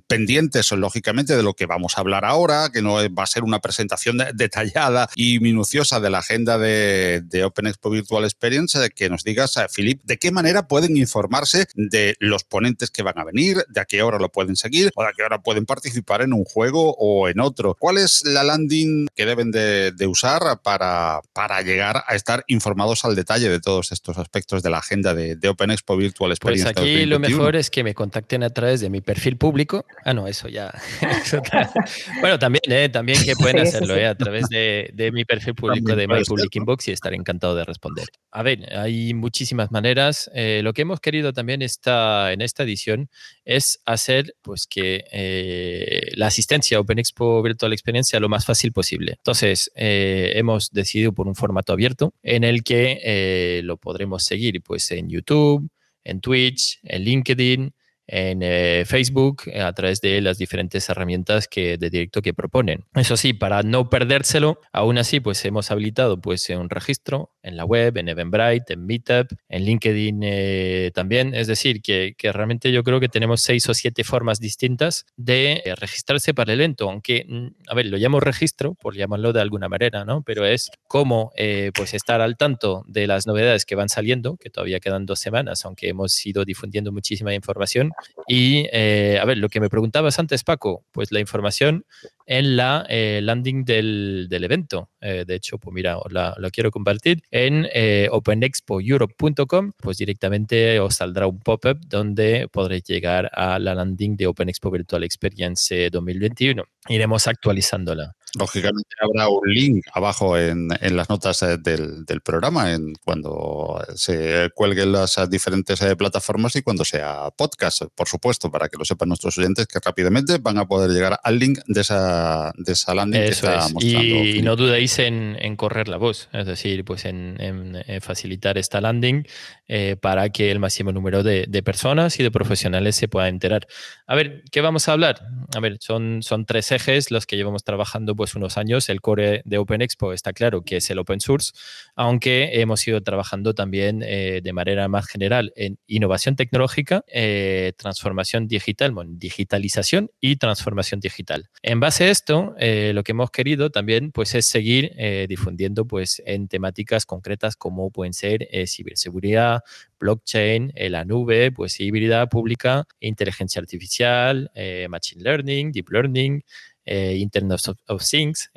pendientes 0.07 0.71
lógicamente 0.73 1.37
de 1.37 1.43
lo 1.43 1.53
que 1.53 1.65
vamos 1.65 1.97
a 1.97 2.01
hablar 2.01 2.25
ahora, 2.25 2.69
que 2.73 2.81
no 2.81 2.95
va 3.13 3.23
a 3.23 3.27
ser 3.27 3.43
una 3.43 3.59
presentación 3.59 4.17
detallada 4.33 5.09
y 5.15 5.39
minuciosa 5.39 6.01
de 6.01 6.09
la 6.09 6.19
agenda 6.19 6.57
de, 6.57 7.23
Open 7.45 7.67
Expo 7.67 7.89
Virtual 7.89 8.25
Experience, 8.25 8.89
que 8.89 9.09
nos 9.09 9.23
digas, 9.23 9.55
Filip, 9.69 10.01
de 10.03 10.17
qué 10.17 10.31
manera 10.31 10.67
pueden 10.67 10.97
informarse 10.97 11.67
de 11.75 12.15
los 12.19 12.43
ponentes 12.43 12.91
que 12.91 13.03
van 13.03 13.17
a 13.17 13.23
venir, 13.23 13.63
de 13.69 13.81
a 13.81 13.85
qué 13.85 14.01
hora 14.03 14.19
lo 14.19 14.29
pueden 14.29 14.55
seguir 14.55 14.91
o 14.95 15.03
de 15.03 15.09
a 15.09 15.13
qué 15.13 15.23
hora 15.23 15.41
pueden 15.41 15.65
participar 15.65 16.21
en 16.21 16.33
un 16.33 16.43
juego 16.43 16.64
o 16.73 17.29
en 17.29 17.39
otro. 17.39 17.75
¿Cuál 17.77 17.97
es 17.97 18.23
la 18.25 18.43
landing 18.43 19.07
que 19.15 19.25
deben 19.25 19.51
de, 19.51 19.93
usar 20.07 20.61
para, 20.63 21.21
para 21.33 21.61
llegar 21.61 22.03
a 22.07 22.15
estar 22.15 22.43
informados 22.47 23.05
al 23.05 23.15
detalle 23.15 23.49
de 23.49 23.59
todos 23.59 23.91
estos 23.91 24.17
aspectos 24.17 24.63
de 24.63 24.69
la 24.69 24.79
agenda 24.79 25.13
de, 25.13 25.37
Open 25.47 25.71
Expo 25.71 25.95
Virtual 25.97 26.29
pues 26.29 26.61
Experience? 26.61 26.73
Pues 26.73 26.97
aquí 26.97 27.05
lo 27.05 27.19
mejor 27.19 27.55
es 27.55 27.69
que 27.69 27.83
me 27.83 27.93
contacten 27.93 28.43
a 28.43 28.49
través 28.49 28.81
de 28.81 28.89
mi 28.89 29.01
perfil 29.01 29.37
público. 29.37 29.85
Ah, 30.03 30.13
no, 30.13 30.27
eso 30.27 30.47
ya. 30.47 30.73
bueno, 32.21 32.39
también, 32.39 32.63
¿eh? 32.67 32.89
también 32.89 33.23
que 33.23 33.35
pueden 33.35 33.59
hacerlo 33.59 33.95
¿eh? 33.95 34.07
a 34.07 34.15
través 34.15 34.47
de, 34.49 34.89
de, 34.93 35.11
mi 35.11 35.25
perfil 35.25 35.55
público 35.55 35.95
de 35.95 36.07
My 36.07 36.23
Public 36.23 36.55
Inbox 36.55 36.87
y 36.87 36.91
estaré 36.91 37.15
encantado 37.15 37.55
de 37.55 37.63
responder. 37.63 38.07
A 38.31 38.43
ver, 38.43 38.77
hay 38.77 39.13
muchísimas 39.13 39.71
maneras. 39.71 40.29
Eh, 40.33 40.61
lo 40.63 40.73
que 40.73 40.81
hemos 40.81 40.99
querido 40.99 41.33
también 41.33 41.61
esta, 41.61 42.33
en 42.33 42.41
esta 42.41 42.63
edición 42.63 43.09
es 43.45 43.79
hacer 43.85 44.35
pues 44.41 44.65
que 44.67 45.05
eh, 45.11 46.11
la 46.15 46.27
asistencia 46.27 46.77
a 46.77 46.81
Open 46.81 46.99
Expo 46.99 47.41
Virtual 47.41 47.71
Experiencia 47.71 48.19
lo 48.19 48.27
más 48.27 48.45
fácil 48.45 48.73
posible. 48.73 49.13
Entonces, 49.17 49.71
eh, 49.75 50.33
hemos 50.35 50.71
decidido 50.71 51.13
por 51.13 51.27
un 51.27 51.35
formato 51.35 51.71
abierto 51.71 52.13
en 52.23 52.43
el 52.43 52.63
que 52.63 52.99
eh, 53.03 53.61
lo 53.63 53.77
podremos 53.77 54.23
seguir 54.23 54.61
pues 54.63 54.89
en 54.91 55.09
YouTube, 55.09 55.69
en 56.03 56.19
Twitch, 56.19 56.79
en 56.83 57.03
LinkedIn, 57.03 57.73
en 58.07 58.85
Facebook 58.85 59.43
a 59.59 59.73
través 59.73 59.99
de 59.99 60.21
las 60.21 60.37
diferentes 60.37 60.87
herramientas 60.89 61.47
que, 61.47 61.77
de 61.77 61.89
directo 61.89 62.21
que 62.21 62.35
proponen. 62.35 62.85
Eso 62.93 63.17
sí, 63.17 63.33
para 63.33 63.63
no 63.63 63.89
perdérselo, 63.89 64.59
aún 64.71 64.99
así, 64.99 65.19
pues 65.19 65.43
hemos 65.43 65.71
habilitado 65.71 66.21
pues 66.21 66.47
un 66.51 66.69
registro 66.69 67.31
en 67.45 67.57
la 67.57 67.65
web, 67.65 67.97
en 67.97 68.09
Eventbrite, 68.09 68.73
en 68.73 68.85
Meetup, 68.85 69.31
en 69.49 69.63
LinkedIn 69.63 70.19
eh, 70.23 70.91
también. 70.93 71.33
Es 71.33 71.47
decir, 71.47 71.81
que, 71.81 72.15
que, 72.17 72.31
realmente 72.31 72.71
yo 72.71 72.83
creo 72.83 72.99
que 72.99 73.09
tenemos 73.09 73.41
seis 73.41 73.67
o 73.69 73.73
siete 73.73 74.03
formas 74.03 74.39
distintas 74.39 75.05
de 75.15 75.61
registrarse 75.77 76.33
para 76.33 76.53
el 76.53 76.59
evento, 76.59 76.89
aunque, 76.89 77.25
mm, 77.27 77.47
a 77.67 77.75
ver, 77.75 77.85
lo 77.87 77.97
llamo 77.97 78.19
registro, 78.19 78.75
por 78.75 78.95
llamarlo 78.95 79.33
de 79.33 79.41
alguna 79.41 79.69
manera, 79.69 80.05
¿no? 80.05 80.23
Pero 80.23 80.45
es 80.45 80.69
cómo 80.87 81.31
pues 81.73 81.93
estar 81.93 82.21
al 82.21 82.37
tanto 82.37 82.83
de 82.87 83.07
las 83.07 83.27
novedades 83.27 83.65
que 83.65 83.75
van 83.75 83.89
saliendo, 83.89 84.37
que 84.37 84.49
todavía 84.49 84.79
quedan 84.79 85.05
dos 85.05 85.19
semanas, 85.19 85.65
aunque 85.65 85.89
hemos 85.89 86.25
ido 86.25 86.45
difundiendo 86.45 86.91
muchísima 86.91 87.33
información 87.33 87.91
y, 88.27 88.67
eh, 88.71 89.19
a 89.21 89.25
ver, 89.25 89.37
lo 89.37 89.49
que 89.49 89.59
me 89.59 89.69
preguntabas 89.69 90.19
antes, 90.19 90.43
Paco, 90.43 90.83
pues 90.91 91.11
la 91.11 91.19
información 91.19 91.85
en 92.25 92.57
la 92.57 92.85
eh, 92.89 93.19
landing 93.23 93.65
del, 93.65 94.27
del 94.29 94.43
evento. 94.43 94.89
Eh, 95.01 95.25
de 95.25 95.35
hecho, 95.35 95.57
pues 95.57 95.73
mira, 95.73 95.97
la, 96.09 96.35
quiero 96.51 96.71
compartir 96.71 97.21
en 97.31 97.67
openexpoeurope.com, 98.11 99.71
pues 99.77 99.97
directamente 99.97 100.79
os 100.79 100.95
saldrá 100.95 101.27
un 101.27 101.39
pop-up 101.39 101.79
donde 101.87 102.47
podréis 102.51 102.83
llegar 102.83 103.29
a 103.33 103.59
la 103.59 103.75
landing 103.75 104.15
de 104.15 104.27
Open 104.27 104.49
Expo 104.49 104.71
Virtual 104.71 105.03
Experience 105.03 105.89
2021. 105.89 106.63
Iremos 106.89 107.27
actualizándola. 107.27 108.15
Lógicamente 108.37 108.89
habrá 109.01 109.29
un 109.29 109.41
link 109.45 109.85
abajo 109.93 110.37
en, 110.37 110.69
en 110.81 110.97
las 110.97 111.09
notas 111.09 111.39
del, 111.59 112.05
del, 112.05 112.21
programa 112.21 112.73
en 112.73 112.93
cuando 113.03 113.83
se 113.95 114.49
cuelguen 114.55 114.91
las 114.91 115.29
diferentes 115.29 115.79
plataformas 115.97 116.55
y 116.55 116.61
cuando 116.61 116.83
sea 116.83 117.29
podcast 117.35 117.83
por 117.93 118.07
supuesto, 118.07 118.51
para 118.51 118.67
que 118.69 118.77
lo 118.77 118.85
sepan 118.85 119.09
nuestros 119.09 119.37
oyentes, 119.37 119.67
que 119.67 119.79
rápidamente 119.83 120.37
van 120.39 120.57
a 120.57 120.67
poder 120.67 120.91
llegar 120.91 121.19
al 121.23 121.39
link 121.39 121.59
de 121.67 121.81
esa, 121.81 122.51
de 122.57 122.73
esa 122.73 122.93
landing 122.93 123.21
que 123.21 123.27
está 123.27 123.67
mostrando. 123.69 124.25
Y, 124.25 124.41
no 124.41 124.55
dudéis 124.55 124.99
en, 124.99 125.55
correr 125.55 125.87
la 125.87 125.97
voz, 125.97 126.29
es 126.33 126.45
decir, 126.45 126.83
pues 126.83 127.05
en, 127.05 127.83
facilitar 128.01 128.57
esta 128.57 128.81
landing 128.81 129.25
eh, 129.67 129.95
para 129.99 130.29
que 130.29 130.51
el 130.51 130.59
máximo 130.59 130.91
número 130.91 131.23
de, 131.23 131.45
personas 131.63 132.19
y 132.19 132.23
de 132.23 132.31
profesionales 132.31 132.95
se 132.95 133.07
pueda 133.07 133.27
enterar. 133.27 133.67
A 134.07 134.15
ver, 134.15 134.43
¿qué 134.51 134.61
vamos 134.61 134.87
a 134.87 134.93
hablar? 134.93 135.27
A 135.55 135.59
ver, 135.59 135.77
son, 135.79 136.21
son 136.21 136.45
tres 136.45 136.71
ejes 136.71 137.11
los 137.11 137.25
que 137.25 137.37
llevamos 137.37 137.63
trabajando 137.63 138.15
pues 138.15 138.24
unos 138.33 138.57
años. 138.57 138.89
El 138.89 139.01
core 139.01 139.43
de 139.45 139.59
Open 139.59 139.83
Expo 139.83 140.13
está 140.13 140.33
claro 140.33 140.63
que 140.63 140.77
es 140.77 140.89
el 140.89 140.97
open 140.97 141.19
source, 141.19 141.51
aunque 141.95 142.61
hemos 142.61 142.87
ido 142.87 143.01
trabajando 143.01 143.53
también 143.53 144.01
eh, 144.03 144.41
de 144.43 144.53
manera 144.53 144.87
más 144.87 145.05
general 145.07 145.53
en 145.55 145.77
innovación 145.85 146.35
tecnológica, 146.35 147.03
eh, 147.07 147.73
transformación 147.77 148.47
digital, 148.47 148.93
digitalización 149.19 150.09
y 150.19 150.37
transformación 150.37 150.99
digital. 150.99 151.49
En 151.61 151.79
base 151.79 152.05
a 152.05 152.09
esto, 152.09 152.55
eh, 152.57 152.91
lo 152.93 153.03
que 153.03 153.11
hemos 153.11 153.31
querido 153.31 153.69
también 153.69 154.11
pues, 154.11 154.35
es 154.35 154.45
seguir 154.45 154.91
eh, 154.97 155.25
difundiendo 155.27 155.85
pues, 155.85 156.21
en 156.25 156.47
temáticas 156.47 157.05
concretas 157.05 157.55
como 157.55 157.91
pueden 157.91 158.13
ser 158.13 158.47
ciberseguridad, 158.65 159.61
blockchain, 159.99 160.73
la 160.75 161.05
nube, 161.05 161.51
pues 161.51 161.79
híbrida 161.79 162.27
pública, 162.27 162.85
inteligencia 162.99 163.59
artificial, 163.59 164.51
machine 164.89 165.23
learning, 165.23 165.71
deep 165.71 165.89
learning, 165.89 166.43
Internet 166.85 167.61
of, 167.87 168.03
Things 168.07 168.49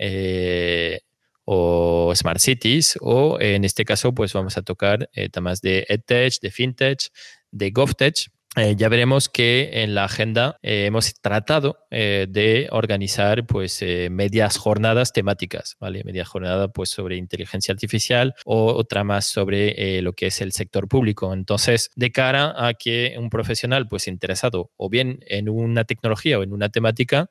o 1.44 2.12
Smart 2.14 2.40
Cities, 2.40 2.98
o 3.00 3.38
en 3.40 3.64
este 3.64 3.84
caso, 3.84 4.14
pues 4.14 4.32
vamos 4.34 4.56
a 4.58 4.62
tocar 4.62 5.08
temas 5.32 5.62
de 5.62 5.86
EdTech, 5.88 6.40
de 6.40 6.50
FinTech, 6.50 7.08
de 7.50 7.70
GovTech, 7.70 8.28
eh, 8.56 8.74
ya 8.76 8.88
veremos 8.88 9.28
que 9.28 9.82
en 9.82 9.94
la 9.94 10.04
agenda 10.04 10.58
eh, 10.62 10.86
hemos 10.86 11.14
tratado 11.14 11.78
eh, 11.90 12.26
de 12.28 12.68
organizar 12.72 13.46
pues 13.46 13.84
medias 14.10 14.56
jornadas 14.56 15.12
temáticas, 15.12 15.76
¿vale? 15.78 16.02
Media 16.02 16.24
jornada 16.24 16.68
pues 16.68 16.90
sobre 16.90 17.16
inteligencia 17.16 17.72
artificial 17.72 18.34
o 18.44 18.72
otra 18.74 19.04
más 19.04 19.26
sobre 19.26 20.00
lo 20.02 20.12
que 20.12 20.26
es 20.26 20.40
el 20.40 20.52
sector 20.52 20.88
público. 20.88 21.32
Entonces, 21.32 21.90
de 21.94 22.10
cara 22.10 22.54
a 22.56 22.74
que 22.74 23.14
un 23.18 23.30
profesional 23.30 23.86
pues 23.86 24.08
interesado 24.08 24.72
o 24.76 24.88
bien 24.88 25.20
en 25.26 25.48
una 25.48 25.84
tecnología 25.84 26.38
o 26.38 26.42
en 26.42 26.52
una 26.52 26.70
temática 26.70 27.28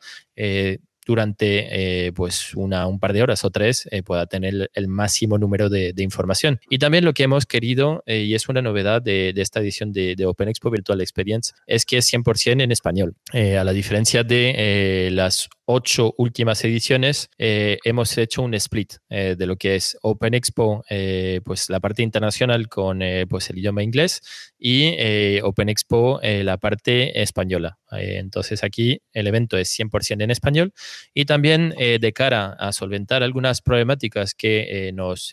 durante 1.07 2.07
eh, 2.07 2.11
pues 2.11 2.53
una, 2.53 2.85
un 2.85 2.99
par 2.99 3.13
de 3.13 3.23
horas 3.23 3.45
o 3.45 3.49
tres 3.49 3.87
eh, 3.91 4.03
pueda 4.03 4.25
tener 4.25 4.69
el 4.73 4.87
máximo 4.89 5.37
número 5.37 5.69
de, 5.69 5.93
información. 5.99 6.59
Y 6.69 6.79
también 6.79 7.05
lo 7.05 7.13
que 7.13 7.23
hemos 7.23 7.45
querido, 7.45 8.03
eh, 8.05 8.23
y 8.23 8.35
es 8.35 8.49
una 8.49 8.61
novedad 8.61 9.01
de, 9.01 9.33
esta 9.37 9.61
edición 9.61 9.93
de, 9.93 10.15
de, 10.15 10.25
Open 10.25 10.49
Expo 10.49 10.69
Virtual 10.69 10.99
Experience, 10.99 11.53
es 11.65 11.85
que 11.85 11.97
es 11.97 12.13
100% 12.13 12.61
en 12.61 12.71
español. 12.71 13.15
a 13.33 13.63
la 13.63 13.71
diferencia 13.71 14.23
de 14.23 15.09
las 15.11 15.49
ocho 15.67 16.15
últimas 16.17 16.63
ediciones 16.63 17.29
eh, 17.37 17.77
hemos 17.83 18.17
hecho 18.17 18.41
un 18.41 18.53
split 18.53 18.93
eh, 19.09 19.35
de 19.37 19.45
lo 19.45 19.57
que 19.57 19.75
es 19.75 19.97
Open 20.01 20.33
Expo, 20.33 20.83
eh, 20.89 21.41
pues 21.43 21.69
la 21.69 21.81
parte 21.81 22.03
internacional 22.03 22.69
con 22.69 23.01
pues 23.29 23.49
el 23.49 23.59
idioma 23.59 23.83
inglés 23.83 24.21
y 24.57 25.39
Open 25.41 25.69
Expo 25.69 26.19
la 26.23 26.57
parte 26.57 27.21
española. 27.21 27.77
Entonces 27.91 28.63
aquí 28.63 29.01
el 29.13 29.27
evento 29.27 29.57
es 29.57 29.69
100% 29.77 30.23
en 30.23 30.31
español 30.31 30.73
y 31.13 31.25
también 31.25 31.73
de 31.77 32.13
cara 32.13 32.55
a 32.59 32.71
solventar 32.73 33.23
algunas 33.23 33.61
problemáticas 33.61 34.33
que 34.33 34.91
nos 34.93 35.31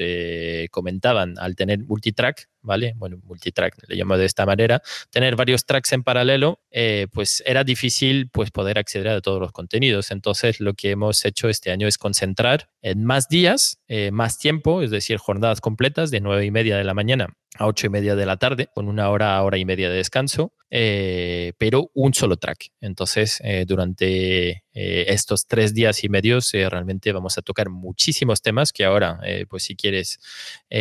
comentaban 0.70 1.34
al 1.38 1.56
tener 1.56 1.80
multitrack, 1.80 2.48
¿vale? 2.62 2.94
Bueno, 2.96 3.18
multitrack, 3.24 3.76
le 3.88 3.96
llamo 3.96 4.16
de 4.16 4.24
esta 4.24 4.46
manera, 4.46 4.82
tener 5.10 5.36
varios 5.36 5.66
tracks 5.66 5.92
en 5.92 6.02
paralelo, 6.02 6.60
eh, 6.70 7.06
pues 7.12 7.42
era 7.46 7.64
difícil 7.64 8.28
pues, 8.30 8.50
poder 8.50 8.78
acceder 8.78 9.08
a 9.08 9.20
todos 9.20 9.40
los 9.40 9.52
contenidos. 9.52 10.10
Entonces, 10.10 10.60
lo 10.60 10.74
que 10.74 10.90
hemos 10.90 11.24
hecho 11.24 11.48
este 11.48 11.70
año 11.70 11.86
es 11.86 11.98
concentrar 11.98 12.68
en 12.82 13.04
más 13.04 13.28
días, 13.28 13.78
eh, 13.88 14.10
más 14.10 14.38
tiempo, 14.38 14.82
es 14.82 14.90
decir, 14.90 15.18
jornadas 15.18 15.60
completas 15.60 16.10
de 16.10 16.20
nueve 16.20 16.44
y 16.44 16.50
media 16.50 16.76
de 16.76 16.84
la 16.84 16.94
mañana 16.94 17.34
a 17.56 17.66
ocho 17.66 17.86
y 17.86 17.90
media 17.90 18.16
de 18.16 18.26
la 18.26 18.36
tarde, 18.36 18.68
con 18.74 18.88
una 18.88 19.10
hora, 19.10 19.42
hora 19.42 19.58
y 19.58 19.64
media 19.64 19.88
de 19.88 19.96
descanso, 19.96 20.52
eh, 20.70 21.52
pero 21.58 21.90
un 21.94 22.14
solo 22.14 22.36
track. 22.36 22.70
Entonces, 22.80 23.40
durante 23.66 24.64
estos 24.72 25.46
tres 25.46 25.72
días 25.72 26.02
y 26.02 26.08
medios, 26.08 26.50
realmente 26.52 27.12
vamos 27.12 27.38
a 27.38 27.42
tocar 27.42 27.70
muchísimos 27.70 28.42
temas 28.42 28.72
que 28.72 28.84
ahora, 28.84 29.20
pues 29.48 29.62
si 29.62 29.76
quieres, 29.76 30.18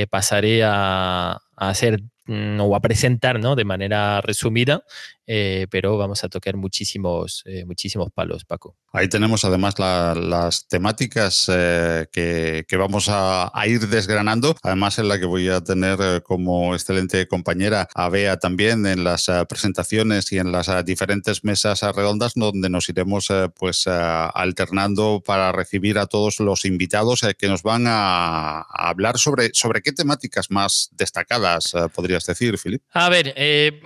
pasaré 0.10 0.63
a, 0.63 1.34
a 1.56 1.70
hacer 1.70 2.01
mm, 2.25 2.60
o 2.60 2.75
a 2.75 2.80
presentar 2.80 3.39
¿no? 3.39 3.56
de 3.56 3.65
manera 3.65 4.22
resumida, 4.22 4.84
eh, 5.25 5.68
pero 5.70 5.98
vamos 5.98 6.24
a 6.24 6.30
tocar 6.30 6.58
muchísimos, 6.58 7.44
eh, 7.46 7.63
muchísimos 7.65 8.12
palos, 8.12 8.44
Paco. 8.44 8.75
Ahí 8.92 9.08
tenemos 9.08 9.46
además 9.46 9.80
las 9.80 10.68
temáticas 10.68 11.50
eh, 11.51 12.08
que, 12.12 12.77
vamos 12.77 13.08
a, 13.10 13.51
ir 13.65 13.88
desgranando, 13.88 14.56
además 14.62 15.00
en 15.00 15.08
la 15.08 15.18
que 15.18 15.25
voy 15.25 15.48
a 15.48 15.62
tener 15.62 16.22
como 16.24 16.75
excelente 16.75 17.27
compañera 17.27 17.88
a 17.96 18.10
Bea 18.10 18.38
también 18.38 18.86
en 18.86 19.03
las 19.03 19.32
presentaciones 19.48 20.32
y 20.32 20.39
en 20.39 20.51
las 20.51 20.70
diferentes 20.86 21.44
mesas 21.44 21.82
redondas 21.82 22.34
donde 22.36 22.70
nos 22.70 22.89
iremos 22.89 23.30
pues 23.56 23.88
alternando 23.88 25.24
para 25.25 25.51
recibir 25.53 25.98
a 25.98 26.08
todos 26.08 26.39
los 26.39 26.65
invitados 26.65 27.22
que 27.38 27.48
nos 27.48 27.63
van 27.63 27.86
a, 27.88 28.62
hablar 28.62 29.18
sobre, 29.18 29.51
sobre 29.53 29.82
qué 29.82 29.94
temáticas 29.94 30.51
más 30.51 30.89
destacadas 30.92 31.74
podrías 32.13 32.25
decir, 32.25 32.58
Filip. 32.58 32.84
A 32.91 33.10
ver, 33.10 33.34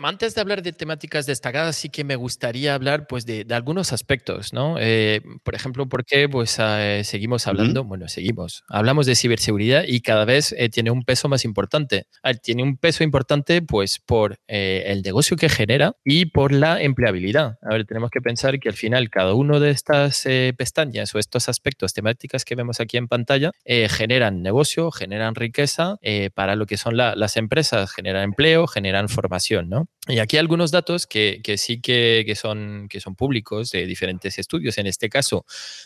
antes 0.03 0.36
de 0.36 0.41
hablar 0.41 0.62
de 0.62 0.74
temáticas 0.74 1.25
destacadas 1.25 1.75
sí 1.75 1.89
que 1.89 2.03
me 2.03 2.15
gustaría 2.15 2.74
hablar 2.74 3.07
pues 3.07 3.25
de, 3.25 3.46
algunos 3.51 3.93
aspectos, 3.93 4.53
¿no? 4.53 4.75
Eh, 4.79 5.22
por 5.43 5.55
ejemplo, 5.55 5.88
¿por 5.88 6.05
qué 6.05 6.27
pues, 6.27 6.57
eh, 6.60 7.01
seguimos 7.03 7.48
hablando? 7.48 7.84
Bueno, 7.84 8.07
seguimos. 8.07 8.63
Hablamos 8.67 9.05
de 9.05 9.15
ciberseguridad 9.15 9.84
y 9.88 10.01
cada 10.01 10.25
vez 10.25 10.53
eh, 10.57 10.69
tiene 10.69 10.91
un 10.91 11.03
peso 11.03 11.29
más 11.29 11.46
importante. 11.46 12.07
tiene 12.43 12.63
un 12.63 12.77
peso 12.77 13.03
importante 13.03 13.62
pues 13.62 14.00
por 14.05 14.38
el 14.48 15.01
negocio 15.01 15.38
que 15.38 15.50
genera 15.50 15.93
y 16.03 16.25
por 16.25 16.51
la 16.51 16.81
empleabilidad. 16.81 17.57
A 17.62 17.74
ver, 17.74 17.86
tenemos 17.86 18.12
que 18.12 18.22
pensar 18.22 18.60
que 18.60 18.69
al 18.69 18.75
final 18.75 19.10
cada 19.10 19.34
uno 19.34 19.60
de 19.60 19.72
estas 19.72 20.24
pestañas 20.57 21.13
o 21.15 21.19
estos 21.19 21.50
aspectos 21.50 21.93
temáticas 21.93 22.46
que 22.46 22.55
vemos 22.55 22.79
aquí 22.79 22.98
en 22.98 23.07
pantalla 23.07 23.51
generan 23.65 24.41
negocio, 24.41 24.91
generan 24.91 25.36
riqueza 25.36 25.98
para 26.34 26.55
lo 26.55 26.65
que 26.65 26.77
son 26.77 26.98
las 26.98 27.38
empresas, 27.38 27.91
generan 27.91 28.16
empleo, 28.24 28.67
generan 28.67 29.09
formación, 29.09 29.69
¿no? 29.69 29.88
Y 30.07 30.19
aquí 30.19 30.38
algunos 30.38 30.71
datos 30.71 31.05
que 31.05 31.38
que, 31.43 31.57
sí 31.57 31.81
que, 31.81 32.24
que, 32.25 32.36
son, 32.36 32.88
que 32.89 33.00
son 33.00 33.15
públicos 33.15 33.71
de 33.71 33.86
diferentes 33.86 34.39
estudios, 34.39 34.77
en 34.77 34.88
este 34.88 35.09
caso 35.09 35.45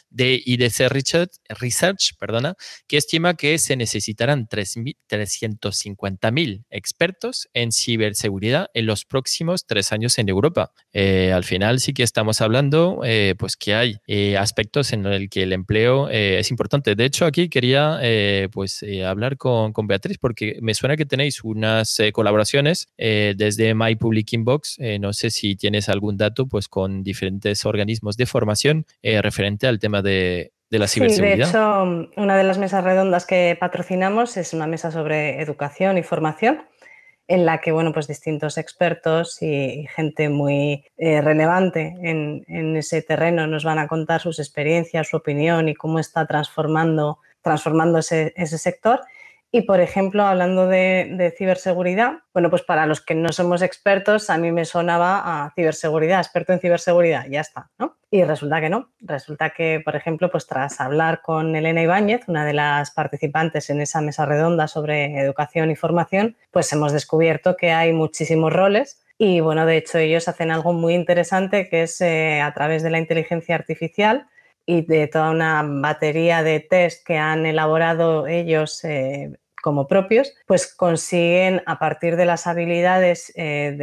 de 0.10 0.42
IDC 0.44 0.90
Research, 0.90 1.32
Research 1.50 2.16
perdona, 2.20 2.56
que 2.88 2.98
estima 2.98 3.36
que 3.36 3.58
se 3.58 3.76
necesitarán 3.76 4.48
350.000 4.48 6.66
expertos 6.70 7.50
en 7.54 7.72
ciberseguridad 7.72 8.70
en 8.74 8.86
los 8.86 9.06
próximos 9.06 9.66
tres 9.66 9.94
años 9.94 10.18
en 10.18 10.30
Europa. 10.30 10.72
Eh, 10.94 11.32
al 11.32 11.44
final 11.44 11.80
sí 11.80 11.94
que 11.94 12.04
estamos 12.04 12.42
hablando 12.42 13.02
eh, 13.06 13.36
pues 13.38 13.56
que 13.56 13.76
hay 13.76 13.98
eh, 14.08 14.38
aspectos 14.38 14.94
en 14.94 15.06
el 15.06 15.30
que 15.30 15.44
el 15.44 15.54
empleo 15.54 16.10
es 16.10 16.50
importante. 16.52 16.96
De 16.96 17.06
hecho, 17.06 17.26
aquí 17.26 17.50
quería 17.50 18.00
pues 18.52 18.84
hablar 19.06 19.38
con, 19.38 19.74
con, 19.74 19.88
Beatriz 19.88 20.18
porque 20.18 20.58
me 20.62 20.74
suena 20.74 20.98
que 20.98 21.06
tenéis 21.06 21.44
unas 21.44 21.98
colaboraciones 22.22 22.88
desde 22.98 23.74
My 23.74 23.96
Public 23.96 24.34
Inbox, 24.34 24.78
no 25.00 25.14
sé 25.14 25.32
si 25.32 25.56
tienes 25.56 25.90
algún 25.90 26.18
dato 26.18 26.46
pues 26.48 26.68
con 26.68 27.04
diferentes 27.04 27.66
organismos 27.66 28.18
de 28.18 28.26
formación 28.26 28.86
referente 29.02 29.68
al 29.68 29.80
tema 29.80 30.02
de, 30.02 30.52
la 30.70 30.88
ciberseguridad. 30.88 31.48
Sí, 31.48 31.54
de 31.54 31.60
hecho, 31.60 32.08
una 32.18 32.38
de 32.38 32.44
las 32.44 32.58
mesas 32.58 32.84
redondas 32.84 33.26
que 33.26 33.58
patrocinamos 33.60 34.38
es 34.38 34.54
una 34.54 34.68
mesa 34.68 34.92
sobre 34.92 35.42
educación 35.42 35.98
y 35.98 36.04
formación 36.04 36.62
en 37.32 37.46
la 37.46 37.62
que 37.62 37.72
bueno, 37.72 37.94
pues 37.94 38.08
distintos 38.08 38.58
expertos 38.58 39.42
y 39.42 39.88
gente 39.96 40.28
muy 40.28 40.84
eh, 40.98 41.22
relevante 41.22 41.96
en, 42.02 42.76
ese 42.76 43.02
terreno 43.02 43.48
nos 43.48 43.64
van 43.64 43.80
a 43.80 43.88
contar 43.88 44.20
sus 44.20 44.38
experiencias, 44.40 45.08
su 45.08 45.18
opinión 45.18 45.70
y 45.70 45.74
cómo 45.74 46.00
está 46.00 46.26
transformando, 46.26 47.20
transformándose 47.42 48.34
ese 48.36 48.58
sector. 48.58 49.00
Y, 49.54 49.64
por 49.64 49.82
ejemplo, 49.82 50.24
hablando 50.24 50.68
de, 50.68 51.34
ciberseguridad, 51.38 52.20
bueno, 52.34 52.50
pues 52.50 52.62
para 52.62 52.86
los 52.86 53.02
que 53.02 53.16
no 53.16 53.34
somos 53.34 53.62
expertos, 53.62 54.30
a 54.30 54.38
mí 54.38 54.50
me 54.50 54.64
sonaba 54.64 55.44
a 55.46 55.52
ciberseguridad, 55.56 56.22
experto 56.22 56.54
en 56.54 56.62
ciberseguridad, 56.62 57.26
ya 57.30 57.42
está, 57.42 57.70
¿no? 57.78 57.98
Y 58.10 58.24
resulta 58.24 58.62
que 58.62 58.70
no. 58.70 58.92
Resulta 59.02 59.50
que, 59.50 59.82
por 59.84 59.98
ejemplo, 59.98 60.32
pues 60.32 60.48
tras 60.48 60.80
hablar 60.80 61.22
con 61.22 61.54
Elena 61.54 61.82
Ibáñez, 61.82 62.22
una 62.28 62.46
de 62.46 62.54
las 62.54 62.92
participantes 62.92 63.70
en 63.70 63.82
esa 63.82 64.00
mesa 64.00 64.26
redonda 64.26 64.70
sobre 64.70 65.20
educación 65.20 65.70
y 65.70 65.76
formación, 65.76 66.38
pues 66.52 66.72
hemos 66.72 66.94
descubierto 66.94 67.58
que 67.58 67.72
hay 67.74 67.92
muchísimos 67.92 68.54
roles 68.54 69.04
y, 69.18 69.42
bueno, 69.42 69.66
de 69.66 69.78
hecho 69.78 69.98
ellos 69.98 70.30
hacen 70.30 70.52
algo 70.52 70.72
muy 70.72 70.94
interesante 70.94 71.68
que 71.70 71.84
es 71.84 72.00
eh, 72.00 72.40
a 72.42 72.54
través 72.54 72.84
de 72.84 72.90
la 72.90 73.00
inteligencia 73.00 73.56
artificial 73.56 74.28
y 74.66 74.82
de 74.82 75.08
toda 75.08 75.32
una 75.32 75.64
batería 75.64 76.44
de 76.44 76.60
test 76.60 77.06
que 77.06 77.18
han 77.18 77.46
elaborado 77.46 78.28
ellos 78.28 78.84
eh, 78.84 79.38
como 79.62 79.88
propios, 79.88 80.34
pues 80.46 80.74
consiguen 80.74 81.62
a 81.66 81.80
partir 81.80 82.16
de 82.16 82.26
las 82.26 82.48
habilidades 82.48 83.32
eh, 83.36 83.76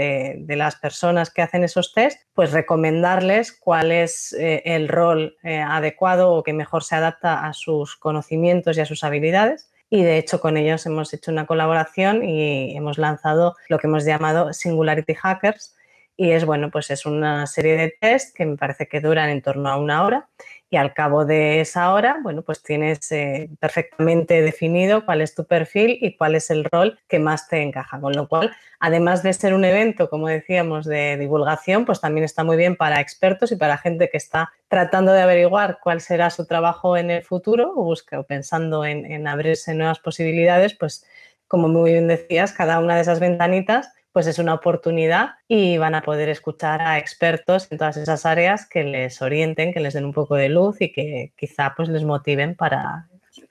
de, 0.44 0.56
las 0.56 0.76
personas 0.76 1.30
que 1.30 1.42
hacen 1.42 1.64
esos 1.64 1.92
test, 1.92 2.20
pues 2.34 2.52
recomendarles 2.52 3.52
cuál 3.52 3.92
es 3.92 4.32
eh, 4.32 4.62
el 4.64 4.88
rol 4.88 5.36
adecuado 5.42 6.32
o 6.32 6.42
que 6.42 6.52
mejor 6.52 6.82
se 6.82 6.96
adapta 6.96 7.46
a 7.46 7.52
sus 7.52 7.96
conocimientos 7.96 8.76
y 8.76 8.80
a 8.80 8.86
sus 8.86 9.04
habilidades. 9.04 9.70
Y 9.90 10.02
de 10.02 10.18
hecho 10.18 10.40
con 10.40 10.56
ellos 10.56 10.84
hemos 10.86 11.14
hecho 11.14 11.30
una 11.30 11.46
colaboración 11.46 12.22
y 12.22 12.76
hemos 12.76 12.98
lanzado 12.98 13.56
lo 13.68 13.78
que 13.78 13.86
hemos 13.86 14.04
llamado 14.04 14.52
Singularity 14.52 15.14
Hackers. 15.14 15.74
Y 16.20 16.32
es 16.32 16.44
bueno, 16.44 16.72
pues 16.72 16.90
es 16.90 17.06
una 17.06 17.46
serie 17.46 17.76
de 17.76 17.94
test 18.00 18.34
que 18.36 18.44
me 18.44 18.56
parece 18.56 18.88
que 18.88 19.00
duran 19.00 19.30
en 19.30 19.40
torno 19.40 19.68
a 19.68 19.76
una 19.76 20.04
hora 20.04 20.28
y 20.68 20.76
al 20.76 20.92
cabo 20.92 21.24
de 21.24 21.60
esa 21.60 21.94
hora, 21.94 22.18
bueno, 22.24 22.42
pues 22.42 22.60
tienes 22.60 23.12
eh, 23.12 23.48
perfectamente 23.60 24.42
definido 24.42 25.06
cuál 25.06 25.20
es 25.20 25.36
tu 25.36 25.46
perfil 25.46 25.96
y 26.00 26.16
cuál 26.16 26.34
es 26.34 26.50
el 26.50 26.64
rol 26.64 26.98
que 27.06 27.20
más 27.20 27.46
te 27.46 27.62
encaja. 27.62 28.00
Con 28.00 28.14
lo 28.14 28.26
cual, 28.26 28.50
además 28.80 29.22
de 29.22 29.32
ser 29.32 29.54
un 29.54 29.64
evento, 29.64 30.10
como 30.10 30.26
decíamos, 30.26 30.86
de 30.86 31.16
divulgación, 31.18 31.84
pues 31.84 32.00
también 32.00 32.24
está 32.24 32.42
muy 32.42 32.56
bien 32.56 32.74
para 32.74 33.00
expertos 33.00 33.52
y 33.52 33.56
para 33.56 33.78
gente 33.78 34.10
que 34.10 34.16
está 34.16 34.52
tratando 34.66 35.12
de 35.12 35.22
averiguar 35.22 35.78
cuál 35.80 36.00
será 36.00 36.30
su 36.30 36.46
trabajo 36.46 36.96
en 36.96 37.12
el 37.12 37.22
futuro 37.22 37.72
o, 37.76 37.84
busca, 37.84 38.18
o 38.18 38.24
pensando 38.24 38.84
en, 38.84 39.06
en 39.06 39.28
abrirse 39.28 39.72
nuevas 39.72 40.00
posibilidades, 40.00 40.74
pues 40.74 41.06
como 41.46 41.68
muy 41.68 41.92
bien 41.92 42.08
decías, 42.08 42.52
cada 42.52 42.80
una 42.80 42.96
de 42.96 43.02
esas 43.02 43.20
ventanitas 43.20 43.92
pues 44.18 44.26
es 44.26 44.40
una 44.40 44.54
oportunidad 44.54 45.36
y 45.46 45.78
van 45.78 45.94
a 45.94 46.02
poder 46.02 46.28
escuchar 46.28 46.82
a 46.82 46.98
expertos 46.98 47.68
en 47.70 47.78
todas 47.78 47.96
esas 47.98 48.26
áreas 48.26 48.66
que 48.68 48.82
les 48.82 49.22
orienten, 49.22 49.72
que 49.72 49.78
les 49.78 49.94
den 49.94 50.06
un 50.06 50.12
poco 50.12 50.34
de 50.34 50.48
luz 50.48 50.80
y 50.80 50.90
que 50.90 51.32
quizá 51.38 51.74
pues 51.76 51.88
les 51.88 52.02
motiven 52.02 52.56
para 52.56 53.08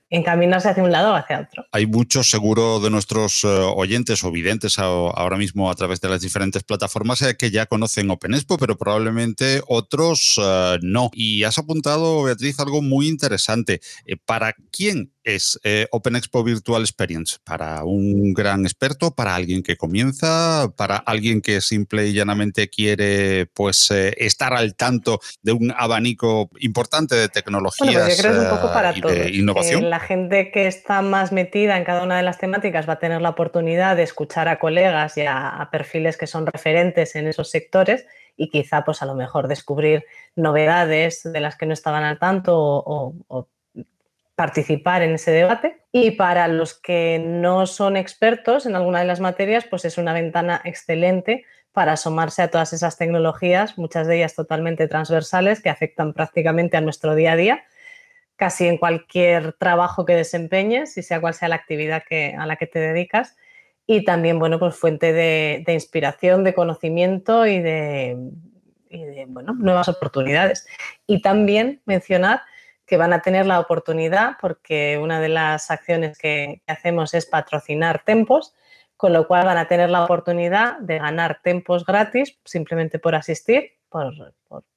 encaminarse 0.10 0.68
hacia 0.68 0.84
un 0.84 0.92
lado 0.92 1.14
o 1.14 1.16
hacia 1.16 1.40
otro. 1.40 1.66
Hay 1.72 1.86
muchos, 1.86 2.30
seguro, 2.30 2.82
de 2.82 2.90
nuestros 2.90 3.46
eh, 3.46 3.48
oyentes 3.48 4.26
o 4.26 4.32
videntes 4.32 4.78
ahora 4.78 5.38
mismo 5.38 5.72
a 5.72 5.76
través 5.76 6.02
de 6.02 6.10
las 6.10 6.20
diferentes 6.20 6.64
plataformas 6.64 7.22
eh, 7.22 7.38
que 7.38 7.50
ya 7.50 7.66
conocen 7.66 8.10
OpenExpo, 8.10 8.58
pero 8.58 8.78
probablemente 8.78 9.62
otros 9.70 10.38
eh, 10.44 10.80
no. 10.82 11.12
Y 11.14 11.46
has 11.46 11.58
apuntado, 11.60 12.24
Beatriz, 12.24 12.60
algo 12.60 12.82
muy 12.82 13.08
interesante. 13.08 13.80
¿Para 14.26 14.54
quién 14.72 15.14
es 15.36 15.60
Open 15.92 16.16
Expo 16.16 16.44
Virtual 16.44 16.82
Experience? 16.82 17.38
¿Para 17.44 17.84
un 17.84 18.34
gran 18.34 18.66
experto? 18.66 19.12
¿Para 19.12 19.36
alguien 19.36 19.64
que 19.64 19.78
comienza? 19.78 20.72
¿Para 20.76 20.98
alguien 20.98 21.42
que 21.42 21.62
simple 21.62 22.08
y 22.08 22.14
llanamente 22.14 22.70
quiere 22.70 23.46
pues, 23.54 23.92
estar 23.92 24.54
al 24.54 24.76
tanto 24.76 25.20
de 25.42 25.52
un 25.52 25.74
abanico 25.76 26.50
importante 26.60 27.16
de 27.16 27.30
tecnologías 27.30 28.20
y 28.96 29.02
de 29.02 29.30
innovación? 29.32 29.90
la 29.90 30.00
gente 30.00 30.52
que 30.52 30.68
está 30.68 31.02
más 31.02 31.32
metida 31.32 31.78
en 31.78 31.84
cada 31.84 32.04
una 32.04 32.18
de 32.18 32.24
las 32.24 32.38
temáticas 32.38 32.88
va 32.88 32.94
a 32.94 33.00
tener 33.00 33.22
la 33.22 33.30
oportunidad 33.30 33.96
de 33.96 34.04
escuchar 34.04 34.48
a 34.48 34.60
colegas 34.60 35.18
y 35.18 35.22
a, 35.28 35.68
perfiles 35.72 36.18
que 36.18 36.28
son 36.28 36.46
referentes 36.46 37.16
en 37.16 37.28
esos 37.28 37.50
sectores 37.50 38.06
y 38.36 38.50
quizá 38.50 38.84
pues 38.86 39.02
a 39.02 39.06
lo 39.06 39.16
mejor 39.16 39.48
descubrir 39.48 40.06
novedades 40.36 41.22
de 41.24 41.40
las 41.40 41.56
que 41.56 41.66
no 41.66 41.74
estaban 41.74 42.04
al 42.04 42.20
tanto 42.20 42.56
o, 42.56 43.48
participar 44.38 45.02
en 45.02 45.16
ese 45.16 45.32
debate. 45.32 45.82
Y 45.92 46.12
para 46.12 46.48
los 46.48 46.76
que 46.80 47.20
no 47.20 47.66
son 47.66 47.98
expertos 47.98 48.68
en 48.68 48.76
alguna 48.76 49.00
de 49.00 49.06
las 49.06 49.20
materias, 49.20 49.66
pues 49.66 49.84
es 49.84 49.98
una 49.98 50.14
ventana 50.14 50.62
excelente 50.64 51.44
para 51.72 51.94
asomarse 51.94 52.44
a 52.44 52.52
todas 52.52 52.72
esas 52.72 53.00
tecnologías, 53.00 53.80
muchas 53.80 54.06
de 54.06 54.18
ellas 54.18 54.36
totalmente 54.36 54.88
transversales, 54.88 55.60
que 55.60 55.72
afectan 55.72 56.14
prácticamente 56.14 56.78
a 56.78 56.82
nuestro 56.82 57.16
día 57.16 57.32
a 57.32 57.36
día, 57.36 57.64
casi 58.36 58.68
en 58.68 58.78
cualquier 58.78 59.54
trabajo 59.54 60.06
que 60.06 60.16
desempeñes, 60.16 60.96
y 61.00 61.02
sea 61.02 61.20
cual 61.20 61.34
sea 61.34 61.50
la 61.50 61.56
actividad 61.56 62.04
a 62.38 62.46
la 62.46 62.58
que 62.58 62.68
te 62.68 62.78
dedicas. 62.78 63.38
Y 63.88 64.06
también, 64.06 64.38
bueno, 64.38 64.60
pues 64.60 64.76
fuente 64.76 65.14
de, 65.14 65.64
de 65.66 65.74
inspiración, 65.74 66.44
de 66.44 66.54
conocimiento 66.54 67.48
y 67.48 67.60
de, 67.60 68.18
y 68.92 69.04
de 69.04 69.26
bueno, 69.28 69.56
nuevas 69.58 69.88
oportunidades. 69.88 70.68
Y 71.08 71.24
también 71.24 71.82
mencionar 71.86 72.42
que 72.88 72.98
van 72.98 73.12
a 73.12 73.22
tener 73.22 73.46
la 73.46 73.60
oportunidad, 73.60 74.38
porque 74.40 74.98
una 74.98 75.20
de 75.20 75.28
las 75.28 75.70
acciones 75.70 76.18
que, 76.18 76.62
hacemos 76.68 77.14
es 77.14 77.26
patrocinar 77.26 78.04
tempos, 78.04 78.56
con 78.96 79.14
lo 79.14 79.28
cual 79.28 79.46
van 79.46 79.58
a 79.58 79.68
tener 79.68 79.90
la 79.90 80.06
oportunidad 80.06 80.80
de 80.80 80.98
ganar 80.98 81.42
tempos 81.44 81.86
gratis 81.86 82.40
simplemente 82.46 82.98
por 82.98 83.14
asistir, 83.14 83.74
por, 83.90 84.34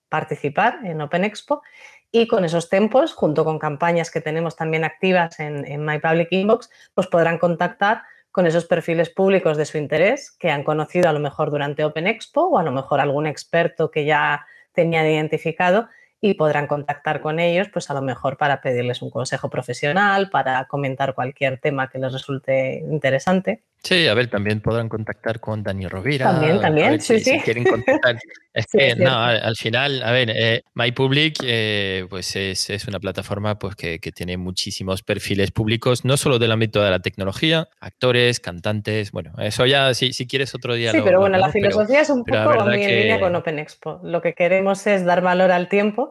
participar 0.09 0.81
en 0.85 1.01
Open 1.01 1.25
Expo 1.25 1.63
y 2.11 2.27
con 2.27 2.45
esos 2.45 2.69
tempos, 2.69 3.15
junto 3.15 3.45
con 3.45 3.61
campañas 3.61 4.11
que 4.11 4.21
tenemos 4.21 4.57
también 4.57 4.85
activas 4.85 5.39
en, 5.39 5.65
en 5.65 5.85
My 5.85 6.01
Public 6.01 6.33
Inbox, 6.33 6.69
pues 6.93 7.07
podrán 7.07 7.39
contactar 7.39 8.03
con 8.33 8.47
esos 8.47 8.65
perfiles 8.65 9.09
públicos 9.09 9.57
de 9.57 9.65
su 9.65 9.79
interés 9.79 10.33
que 10.33 10.51
han 10.51 10.65
conocido 10.65 11.09
a 11.09 11.13
lo 11.13 11.21
mejor 11.21 11.53
durante 11.53 11.85
Open 11.85 12.09
Expo 12.09 12.43
o 12.43 12.59
a 12.59 12.65
lo 12.65 12.73
mejor 12.73 12.99
algún 12.99 13.29
experto 13.29 13.93
que 13.93 14.05
ya 14.05 14.45
tenían 14.73 15.07
identificado 15.07 15.89
y 16.21 16.35
podrán 16.35 16.67
contactar 16.67 17.21
con 17.21 17.41
ellos, 17.41 17.69
pues 17.73 17.91
a 17.91 17.95
lo 17.95 18.03
mejor 18.03 18.37
para 18.37 18.61
pedirles 18.61 19.03
un 19.03 19.11
consejo 19.11 19.51
profesional, 19.51 20.31
para 20.31 20.67
comentar 20.67 21.15
cualquier 21.15 21.59
tema 21.61 21.89
que 21.89 21.99
les 21.99 22.13
resulte 22.13 22.79
interesante. 22.91 23.63
Sí, 23.83 24.07
a 24.07 24.15
ver, 24.15 24.29
también 24.29 24.61
podrán 24.61 24.89
contactar 24.89 25.41
con 25.41 25.63
Dani 25.63 25.89
Rovira. 25.89 26.27
También, 26.27 26.61
también, 26.61 27.01
sí, 27.01 27.19
sí. 27.19 27.33
Si 27.33 27.41
quieren 27.41 27.65
contactar. 27.65 28.19
Es 28.53 28.67
que, 28.67 28.97
no, 28.97 29.17
al, 29.17 29.57
final, 29.57 30.03
a 30.03 30.11
ver, 30.11 30.31
eh, 30.35 30.63
MyPublic 30.75 31.37
eh, 31.45 32.05
pues 32.11 32.35
es, 32.35 32.69
es, 32.69 32.89
una 32.89 32.99
plataforma 32.99 33.59
pues 33.59 33.77
que, 33.77 34.01
que, 34.01 34.11
tiene 34.11 34.37
muchísimos 34.37 35.03
perfiles 35.03 35.53
públicos, 35.53 36.05
no 36.05 36.17
solo 36.17 36.39
del 36.39 36.51
ámbito 36.51 36.83
de 36.83 36.91
la 36.91 36.99
tecnología, 36.99 37.69
actores, 37.81 38.41
cantantes, 38.41 39.13
bueno, 39.13 39.33
eso 39.39 39.67
ya, 39.67 39.95
si, 39.95 40.13
si 40.13 40.27
quieres 40.27 40.53
otro 40.55 40.75
día. 40.75 40.91
Sí, 40.91 40.99
pero 41.03 41.21
bueno, 41.21 41.39
la 41.39 41.51
filosofía 41.51 42.01
es 42.01 42.11
un 42.11 42.25
poco 42.25 42.65
muy 42.65 42.83
en 42.83 43.01
línea 43.03 43.21
con 43.21 43.37
Open 43.37 43.61
Expo. 43.61 44.01
Lo 44.03 44.21
que 44.21 44.35
queremos 44.35 44.85
es 44.87 45.05
dar 45.05 45.23
valor 45.23 45.53
al 45.53 45.69
tiempo 45.69 46.11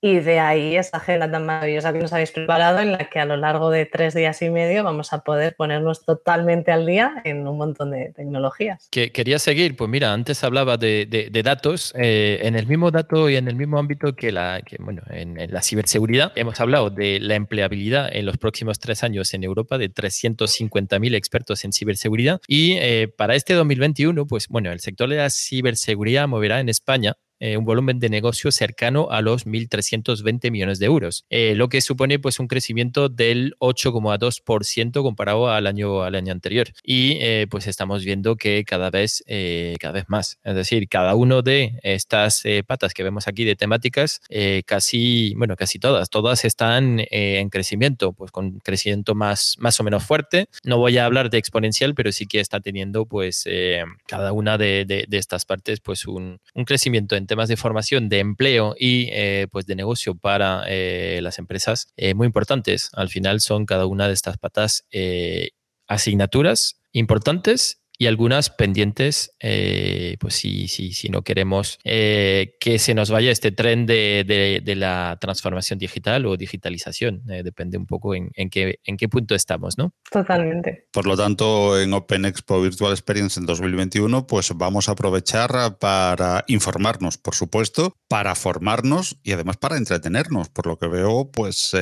y 0.00 0.20
de 0.20 0.38
ahí 0.38 0.76
esta 0.76 0.98
agenda 0.98 1.30
tan 1.30 1.44
maravillosa 1.44 1.92
que 1.92 1.98
nos 1.98 2.12
habéis 2.12 2.30
preparado, 2.30 2.78
en 2.78 2.92
la 2.92 3.10
que 3.10 3.18
a 3.18 3.24
lo 3.24 3.36
largo 3.36 3.70
de 3.70 3.84
tres 3.86 4.14
días 4.14 4.40
y 4.42 4.50
medio 4.50 4.84
vamos 4.84 5.12
a 5.12 5.20
poder 5.20 5.56
ponernos 5.56 6.04
totalmente 6.04 6.70
al 6.70 6.86
día 6.86 7.20
en 7.24 7.46
un 7.48 7.58
montón 7.58 7.90
de 7.90 8.12
tecnologías. 8.14 8.88
Que, 8.90 9.10
quería 9.10 9.38
seguir, 9.38 9.76
pues 9.76 9.90
mira, 9.90 10.12
antes 10.12 10.44
hablaba 10.44 10.76
de, 10.76 11.28
datos, 11.42 11.92
eh, 11.96 12.40
en 12.42 12.54
el 12.54 12.66
mismo 12.66 12.90
dato 12.90 13.28
y 13.28 13.36
en 13.36 13.48
el 13.48 13.56
mismo 13.56 13.78
ámbito 13.78 14.14
que 14.14 14.30
la, 14.30 14.60
bueno, 14.78 15.02
en, 15.10 15.36
la 15.52 15.62
ciberseguridad, 15.62 16.32
hemos 16.36 16.60
hablado 16.60 16.90
de 16.90 17.18
la 17.20 17.34
empleabilidad 17.34 18.08
en 18.14 18.26
los 18.26 18.38
próximos 18.38 18.78
tres 18.78 19.02
años 19.02 19.34
en 19.34 19.42
Europa 19.42 19.78
de 19.78 19.92
350.000 19.92 21.14
expertos 21.14 21.64
en 21.64 21.72
ciberseguridad 21.72 22.40
y 22.46 22.74
eh, 22.74 23.08
para 23.16 23.34
este 23.34 23.54
2021, 23.54 24.26
pues 24.26 24.48
bueno, 24.48 24.70
el 24.70 24.80
sector 24.80 25.08
de 25.08 25.16
la 25.16 25.30
ciberseguridad 25.30 26.28
moverá 26.28 26.60
en 26.60 26.68
España 26.68 27.16
eh, 27.40 27.56
un 27.56 27.64
volumen 27.64 28.00
de 28.00 28.08
negocio 28.08 28.50
cercano 28.50 29.08
a 29.10 29.22
los 29.22 29.46
1.320 29.46 30.50
millones 30.50 30.78
de 30.78 30.86
euros, 30.86 31.24
eh, 31.30 31.54
lo 31.54 31.68
que 31.68 31.80
supone 31.80 32.18
pues 32.18 32.40
un 32.40 32.48
crecimiento 32.48 33.08
del 33.08 33.54
8,2% 33.60 35.02
comparado 35.02 35.48
al 35.50 35.66
año, 35.66 36.02
al 36.02 36.16
año 36.16 36.32
anterior. 36.32 36.68
Y 36.82 37.18
eh, 37.20 37.46
pues 37.48 37.66
estamos 37.68 38.04
viendo 38.04 38.36
que 38.36 38.64
cada 38.64 38.90
vez, 38.90 39.22
cada 39.80 39.92
vez 39.92 40.04
más, 40.08 40.38
es 40.42 40.54
decir, 40.54 40.88
cada 40.88 41.14
uno 41.14 41.42
de 41.42 41.78
estas 41.82 42.42
patas 42.66 42.94
que 42.94 43.02
vemos 43.02 43.28
aquí 43.28 43.44
de 43.44 43.56
temáticas, 43.56 44.20
casi, 44.66 45.34
bueno, 45.36 45.56
casi 45.56 45.78
todas, 45.78 46.10
todas 46.10 46.44
están 46.44 47.00
en 47.10 47.50
crecimiento, 47.50 48.12
pues 48.12 48.30
con 48.30 48.58
crecimiento 48.60 49.14
más, 49.14 49.56
más 49.58 49.78
o 49.80 49.84
menos 49.84 50.04
fuerte. 50.04 50.48
No 50.64 50.78
voy 50.78 50.98
a 50.98 51.04
hablar 51.04 51.30
de 51.30 51.38
exponencial, 51.38 51.94
pero 51.94 52.12
sí 52.12 52.26
que 52.26 52.40
está 52.40 52.60
teniendo 52.60 53.06
pues 53.06 53.44
cada 54.06 54.32
una 54.32 54.58
de, 54.58 54.84
de, 54.84 55.04
de, 55.08 55.18
estas 55.18 55.44
partes 55.44 55.80
pues 55.80 56.06
un, 56.06 56.40
un 56.54 56.64
crecimiento 56.64 57.16
en 57.16 57.26
temas 57.28 57.48
de 57.48 57.56
formación, 57.56 58.08
de 58.08 58.18
empleo 58.18 58.74
y 58.76 59.08
eh, 59.12 59.46
pues 59.52 59.66
de 59.66 59.76
negocio 59.76 60.16
para 60.16 60.64
eh, 60.66 61.20
las 61.22 61.38
empresas 61.38 61.92
eh, 61.96 62.14
muy 62.14 62.26
importantes. 62.26 62.90
Al 62.94 63.08
final 63.08 63.40
son 63.40 63.66
cada 63.66 63.86
una 63.86 64.08
de 64.08 64.14
estas 64.14 64.36
patas 64.38 64.84
asignaturas 65.86 66.80
importantes 66.92 67.80
y 68.00 68.06
algunas 68.06 68.48
pendientes, 68.48 69.34
eh, 69.40 70.16
pues 70.20 70.34
si, 70.34 70.68
si, 70.68 70.92
si 70.92 71.08
no 71.08 71.22
queremos 71.22 71.80
eh, 71.82 72.56
que 72.60 72.78
se 72.78 72.94
nos 72.94 73.10
vaya 73.10 73.32
este 73.32 73.50
tren 73.50 73.86
de, 73.86 74.24
de, 74.64 74.76
la 74.76 75.18
transformación 75.20 75.80
digital 75.80 76.24
o 76.26 76.36
digitalización. 76.36 77.22
Eh, 77.28 77.42
depende 77.42 77.76
un 77.76 77.86
poco 77.86 78.14
en, 78.14 78.30
en, 78.34 78.50
qué, 78.50 78.78
en 78.84 78.96
qué 78.96 79.08
punto 79.08 79.34
estamos, 79.34 79.76
¿no? 79.76 79.92
Totalmente. 80.12 80.86
Por 80.92 81.06
lo 81.08 81.16
tanto, 81.16 81.80
en 81.80 81.92
Open 81.92 82.24
Expo 82.24 82.62
Virtual 82.62 82.92
Experience 82.92 83.40
en 83.40 83.46
2021, 83.46 84.28
pues 84.28 84.52
vamos 84.54 84.88
a 84.88 84.92
aprovechar 84.92 85.78
para 85.80 86.44
informarnos, 86.46 87.18
por 87.18 87.34
supuesto, 87.34 87.96
para 88.06 88.36
formarnos 88.36 89.18
y 89.24 89.32
además 89.32 89.56
para 89.56 89.76
entretenernos. 89.76 90.50
Por 90.50 90.68
lo 90.68 90.78
que 90.78 90.86
veo, 90.86 91.30
pues 91.32 91.72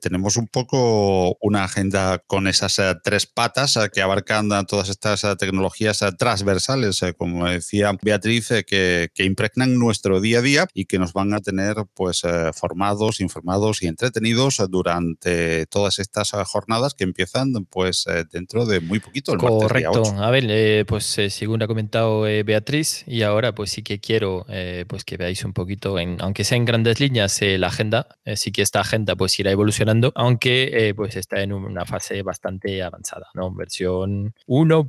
tenemos 0.00 0.38
un 0.38 0.46
poco 0.46 1.36
una 1.42 1.64
agenda 1.64 2.22
con 2.26 2.46
esas 2.46 2.80
tres 3.04 3.26
patas 3.26 3.78
que 3.92 4.00
abarcan 4.00 4.48
todas 4.66 4.88
estas 4.88 5.20
tecnologías 5.20 5.49
tecnologías 5.50 6.02
eh, 6.02 6.12
transversales, 6.16 7.02
eh, 7.02 7.14
como 7.14 7.48
decía 7.48 7.92
Beatriz, 8.00 8.50
eh, 8.52 8.64
que, 8.64 9.08
que, 9.12 9.24
impregnan 9.24 9.78
nuestro 9.78 10.20
día 10.20 10.38
a 10.38 10.42
día 10.42 10.68
y 10.74 10.84
que 10.84 10.98
nos 10.98 11.12
van 11.12 11.34
a 11.34 11.40
tener 11.40 11.74
pues 11.94 12.22
formados, 12.54 13.20
informados 13.20 13.82
y 13.82 13.86
entretenidos 13.86 14.62
durante 14.68 15.66
todas 15.66 15.98
estas 15.98 16.30
jornadas 16.46 16.94
que 16.94 17.04
empiezan 17.04 17.52
pues 17.68 18.04
dentro 18.32 18.66
de 18.66 18.80
muy 18.80 19.00
poquito. 19.00 19.32
El 19.32 19.38
Correcto. 19.38 20.02
A 20.18 20.30
ver, 20.30 20.86
pues 20.86 21.04
según 21.28 21.62
ha 21.62 21.66
comentado 21.66 22.22
Beatriz, 22.22 23.04
y 23.06 23.22
ahora 23.22 23.54
pues 23.54 23.70
sí 23.70 23.82
que 23.82 24.00
quiero 24.00 24.46
pues 24.88 25.04
que 25.04 25.16
veáis 25.16 25.44
un 25.44 25.52
poquito, 25.52 25.98
en, 25.98 26.16
aunque 26.20 26.44
sea 26.44 26.56
en 26.56 26.64
grandes 26.64 27.00
líneas, 27.00 27.40
la 27.42 27.68
agenda, 27.68 28.18
sí 28.36 28.52
que 28.52 28.62
esta 28.62 28.80
agenda 28.80 29.16
pues 29.16 29.38
irá 29.38 29.50
evolucionando, 29.50 30.12
aunque 30.14 30.92
pues 30.96 31.16
está 31.16 31.40
en 31.42 31.52
una 31.52 31.84
fase 31.84 32.22
bastante 32.22 32.82
avanzada, 32.82 33.28
¿no? 33.34 33.52
Versión 33.54 34.34
1. 34.46 34.88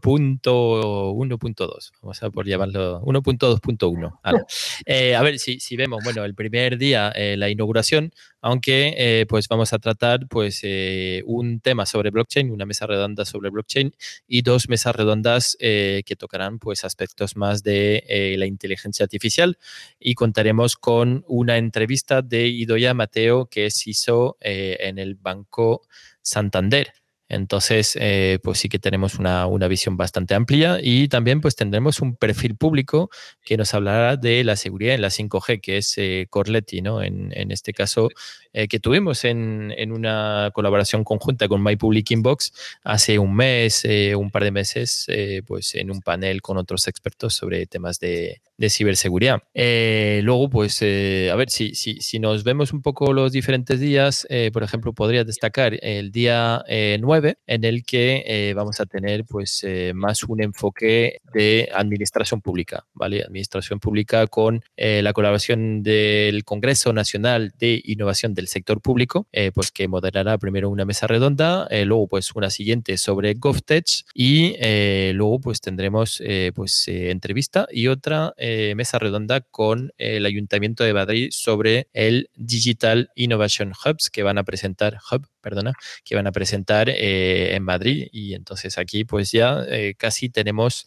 1.2, 0.54 1.92
vamos 2.02 2.24
a 2.24 2.30
por 2.30 2.46
llamarlo 2.46 3.02
1.2.1. 3.02 4.46
Eh, 4.86 5.16
a 5.16 5.22
ver 5.22 5.40
si, 5.40 5.60
si, 5.60 5.76
vemos, 5.76 6.04
bueno, 6.04 6.24
el 6.26 6.36
primer 6.36 6.78
día 6.78 7.12
eh, 7.16 7.36
la 7.38 7.50
inauguración, 7.50 8.14
aunque 8.42 8.94
eh, 8.98 9.26
pues 9.28 9.48
vamos 9.48 9.74
a 9.74 9.80
tratar 9.80 10.28
pues 10.28 10.62
un 11.26 11.60
tema 11.60 11.86
sobre 11.86 12.10
blockchain, 12.10 12.52
una 12.52 12.66
mesa 12.66 12.88
redonda 12.88 13.26
sobre 13.26 13.50
blockchain 13.50 13.94
y 14.28 14.42
dos 14.42 14.70
mesas 14.70 14.96
redondas 14.96 15.58
que 15.60 16.16
tocarán 16.18 16.60
pues 16.60 16.84
aspectos 16.84 17.36
más 17.36 17.64
de 17.64 18.36
la 18.38 18.46
inteligencia 18.46 19.04
artificial 19.04 19.58
y 20.00 20.16
contaremos 20.16 20.76
con 20.76 21.24
una 21.28 21.58
entrevista 21.58 22.22
de 22.22 22.48
Idoya 22.48 22.94
Mateo 22.94 23.46
que 23.46 23.70
se 23.70 23.92
hizo 23.92 24.38
en 24.42 24.98
el 24.98 25.16
Banco 25.16 25.84
Santander. 26.22 27.01
Entonces, 27.32 27.98
eh, 28.00 28.39
pues 28.44 28.60
sí 28.60 28.67
que 28.67 28.78
tenemos 28.78 29.15
una, 29.15 29.48
una, 29.48 29.70
visión 29.70 29.96
bastante 29.96 30.36
amplia 30.36 30.80
y 30.84 31.08
también 31.08 31.39
pues 31.39 31.56
tendremos 31.56 32.02
un 32.02 32.17
perfil 32.17 32.58
público 32.58 33.10
que 33.46 33.56
nos 33.56 33.74
hablará 33.74 34.17
de 34.17 34.44
la 34.44 34.58
seguridad 34.58 34.96
en 34.96 35.02
la 35.02 35.08
5G, 35.08 35.62
que 35.62 35.78
es 35.78 35.98
eh, 35.98 36.28
Corletti, 36.30 36.82
¿no? 36.82 37.02
En, 37.02 37.32
en, 37.34 37.52
este 37.52 37.72
caso, 37.72 38.10
eh, 38.52 38.67
que 38.67 38.82
tuvimos 38.82 39.24
en, 39.24 39.74
en, 39.78 39.94
una 39.94 40.52
colaboración 40.54 41.06
conjunta 41.06 41.48
con 41.48 41.63
My 41.63 41.78
Public 41.78 42.12
Inbox 42.12 42.52
hace 42.84 43.17
un 43.17 43.34
mes, 43.34 43.86
eh, 43.86 44.13
un 44.13 44.30
par 44.30 44.44
de 44.44 44.52
meses, 44.52 45.08
pues 45.48 45.76
en 45.76 45.89
un 45.89 46.02
panel 46.02 46.41
con 46.41 46.58
otros 46.58 46.89
expertos 46.89 47.34
sobre 47.34 47.65
temas 47.65 47.98
de, 48.02 48.41
de 48.62 48.69
ciberseguridad. 48.69 49.43
luego, 49.56 50.50
pues, 50.50 50.82
a 50.82 51.36
ver, 51.36 51.50
si, 51.50 51.74
si, 51.76 52.00
si, 52.02 52.19
nos 52.19 52.43
vemos 52.43 52.74
un 52.74 52.82
poco 52.82 53.13
los 53.13 53.32
diferentes 53.32 53.80
días, 53.80 54.28
por 54.54 54.63
ejemplo, 54.63 54.93
podría 54.93 55.24
destacar 55.24 55.78
el 55.82 56.12
día 56.12 56.63
9, 57.00 57.38
en 57.47 57.63
el 57.63 57.84
que 57.84 58.54
vamos 58.56 58.80
a 58.80 58.86
tener 58.86 59.26
pues 59.26 59.65
más 59.93 60.24
un 60.24 60.43
enfoque 60.43 61.19
de 61.34 61.69
administración 61.74 62.41
pública, 62.41 62.86
¿vale? 62.93 63.24
Administración 63.24 63.80
pública 63.80 64.28
con 64.28 64.62
la 64.78 65.13
colaboración 65.13 65.84
del 65.84 66.43
Congreso 66.43 66.93
Nacional 66.93 67.54
de 67.58 67.82
Innovación 67.86 68.34
de 68.34 68.41
del 68.41 68.47
sector 68.47 68.82
público, 68.82 69.28
eh, 69.32 69.52
pues 69.54 69.71
que 69.71 69.88
moderará 69.88 70.38
primero 70.39 70.69
una 70.69 70.84
mesa 70.84 71.06
redonda, 71.06 71.67
eh, 71.69 71.86
luego 71.86 72.08
pues 72.08 72.32
una 72.36 72.50
siguiente 72.50 72.97
sobre 72.97 73.36
GovTech 73.36 73.86
y 74.15 74.56
eh, 74.60 75.12
luego 75.13 75.39
pues 75.39 75.62
tendremos 75.62 76.21
pues 76.56 76.88
entrevista 76.88 77.67
y 77.71 77.88
otra 77.88 78.34
mesa 78.76 79.00
redonda 79.00 79.42
con 79.42 79.94
el 79.98 80.26
Ayuntamiento 80.26 80.84
de 80.84 80.94
Madrid 80.94 81.30
sobre 81.32 81.88
el 81.94 82.30
Digital 82.36 83.10
Innovation 83.16 83.72
Hubs 83.72 84.10
que 84.10 84.24
van 84.24 84.38
a 84.38 84.44
presentar, 84.44 84.98
Hub, 85.12 85.28
perdona, 85.42 85.74
que 86.04 86.16
van 86.16 86.28
a 86.28 86.32
presentar 86.32 86.90
en 86.90 87.64
Madrid. 87.64 88.08
Y 88.12 88.34
entonces 88.34 88.78
aquí 88.78 89.06
pues 89.06 89.32
ya 89.32 89.66
casi 89.98 90.30
tenemos 90.30 90.86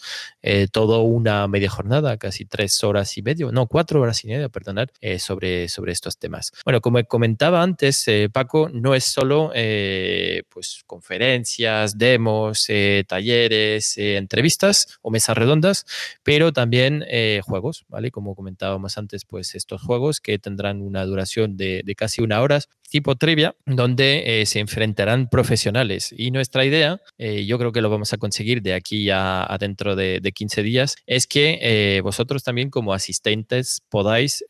todo 0.73 1.03
una 1.03 1.47
media 1.49 1.71
jornada, 1.71 2.17
casi 2.19 2.45
tres 2.45 2.83
horas 2.85 3.17
y 3.19 3.23
medio, 3.23 3.51
no, 3.53 3.67
cuatro 3.67 4.01
horas 4.01 4.23
y 4.25 4.29
media, 4.29 4.49
perdonad, 4.49 4.89
sobre, 5.19 5.69
sobre 5.69 5.93
estos 5.93 6.19
temas. 6.19 6.53
Bueno, 6.65 6.81
como 6.81 7.03
comentaba 7.05 7.63
antes, 7.63 8.07
Paco, 8.33 8.69
no 8.73 8.95
es 8.95 9.05
solo 9.05 9.51
pues 9.53 10.83
conferencias, 10.87 11.99
demos, 11.99 12.69
talleres, 13.07 13.99
entrevistas 13.99 14.99
o 15.03 15.11
mesas 15.11 15.37
redondas, 15.37 15.87
pero 16.23 16.53
también 16.53 17.05
eh, 17.09 17.41
juegos, 17.55 17.85
¿vale? 17.89 18.11
Como 18.11 18.35
comentábamos 18.35 18.99
antes, 18.99 19.25
pues 19.25 19.55
estos 19.55 19.81
juegos 19.81 20.21
que 20.21 20.41
tendrán 20.41 20.83
una 20.83 21.05
duración 21.05 21.57
de, 21.57 21.85
casi 21.97 22.21
una 22.21 22.41
hora, 22.41 22.59
tipo 22.91 23.15
trivia, 23.15 23.55
donde 23.65 24.41
eh, 24.41 24.47
se 24.47 24.59
enfrentarán 24.59 25.29
profesionales. 25.29 26.13
Y 26.17 26.33
nuestra 26.33 26.65
idea, 26.65 27.01
eh, 27.17 27.47
yo 27.47 27.59
creo 27.59 27.71
que 27.71 27.81
lo 27.81 27.91
vamos 27.91 28.13
a 28.13 28.17
conseguir 28.19 28.61
de 28.61 28.75
aquí 28.75 29.09
a, 29.13 29.57
dentro 29.61 29.95
de, 29.95 30.21
15 30.35 30.65
días, 30.65 30.97
es 31.07 31.29
que 31.29 32.01
vosotros 32.03 32.43
también 32.43 32.71
como 32.71 32.93
asistentes 32.93 33.83
podáis 33.89 34.45